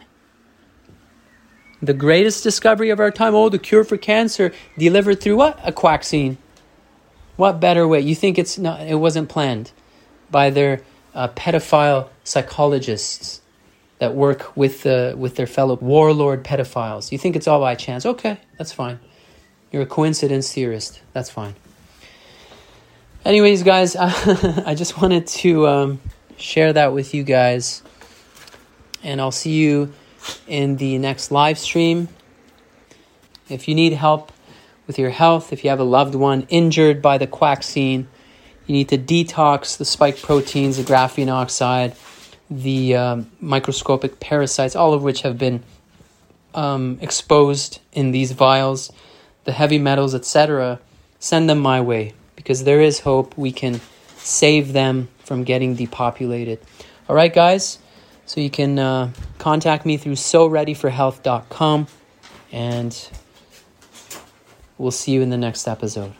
The 1.80 1.94
greatest 1.94 2.42
discovery 2.42 2.90
of 2.90 2.98
our 2.98 3.10
time, 3.10 3.34
oh, 3.34 3.48
the 3.48 3.58
cure 3.58 3.84
for 3.84 3.96
cancer, 3.96 4.52
delivered 4.76 5.20
through 5.20 5.36
what? 5.36 5.60
A 5.62 5.70
vaccine. 5.70 6.38
What 7.36 7.60
better 7.60 7.86
way? 7.86 8.00
You 8.00 8.16
think 8.16 8.36
it's 8.36 8.58
not? 8.58 8.80
It 8.80 8.96
wasn't 8.96 9.28
planned 9.28 9.70
by 10.28 10.50
their 10.50 10.82
uh, 11.14 11.28
pedophile 11.28 12.08
psychologists 12.24 13.40
that 14.00 14.14
work 14.14 14.56
with 14.56 14.82
the 14.82 15.14
with 15.16 15.36
their 15.36 15.46
fellow 15.46 15.76
warlord 15.76 16.42
pedophiles. 16.42 17.12
You 17.12 17.18
think 17.18 17.36
it's 17.36 17.46
all 17.46 17.60
by 17.60 17.76
chance? 17.76 18.04
Okay, 18.04 18.38
that's 18.56 18.72
fine. 18.72 18.98
You're 19.70 19.82
a 19.82 19.86
coincidence 19.86 20.52
theorist. 20.52 21.00
That's 21.12 21.30
fine. 21.30 21.54
Anyways, 23.24 23.62
guys, 23.62 23.96
I 23.96 24.74
just 24.74 25.00
wanted 25.00 25.26
to 25.26 25.66
um, 25.66 26.00
share 26.36 26.72
that 26.72 26.92
with 26.92 27.14
you 27.14 27.24
guys 27.24 27.82
and 29.02 29.20
I'll 29.20 29.30
see 29.30 29.52
you 29.52 29.92
in 30.46 30.76
the 30.76 30.98
next 30.98 31.30
live 31.30 31.58
stream. 31.58 32.08
If 33.48 33.68
you 33.68 33.74
need 33.74 33.92
help 33.92 34.32
with 34.86 34.98
your 34.98 35.10
health, 35.10 35.52
if 35.52 35.64
you 35.64 35.70
have 35.70 35.80
a 35.80 35.84
loved 35.84 36.14
one 36.14 36.46
injured 36.48 37.00
by 37.00 37.18
the 37.18 37.26
quaxine, 37.26 38.06
you 38.66 38.74
need 38.74 38.88
to 38.90 38.98
detox 38.98 39.78
the 39.78 39.84
spike 39.84 40.20
proteins, 40.20 40.76
the 40.76 40.82
graphene 40.82 41.32
oxide, 41.32 41.94
the 42.50 42.96
um, 42.96 43.30
microscopic 43.40 44.20
parasites, 44.20 44.76
all 44.76 44.92
of 44.92 45.02
which 45.02 45.22
have 45.22 45.38
been 45.38 45.62
um, 46.54 46.98
exposed 47.00 47.80
in 47.92 48.10
these 48.10 48.32
vials, 48.32 48.92
the 49.48 49.52
heavy 49.52 49.78
metals, 49.78 50.14
etc. 50.14 50.78
Send 51.20 51.48
them 51.48 51.58
my 51.58 51.80
way 51.80 52.12
because 52.36 52.64
there 52.64 52.82
is 52.82 53.00
hope. 53.00 53.36
We 53.38 53.50
can 53.50 53.80
save 54.18 54.74
them 54.74 55.08
from 55.24 55.42
getting 55.42 55.74
depopulated. 55.74 56.60
All 57.08 57.16
right, 57.16 57.32
guys. 57.32 57.78
So 58.26 58.42
you 58.42 58.50
can 58.50 58.78
uh, 58.78 59.10
contact 59.38 59.86
me 59.86 59.96
through 59.96 60.16
soreadyforhealth.com 60.16 61.86
and 62.52 63.10
we'll 64.76 64.90
see 64.90 65.12
you 65.12 65.22
in 65.22 65.30
the 65.30 65.38
next 65.38 65.66
episode. 65.66 66.12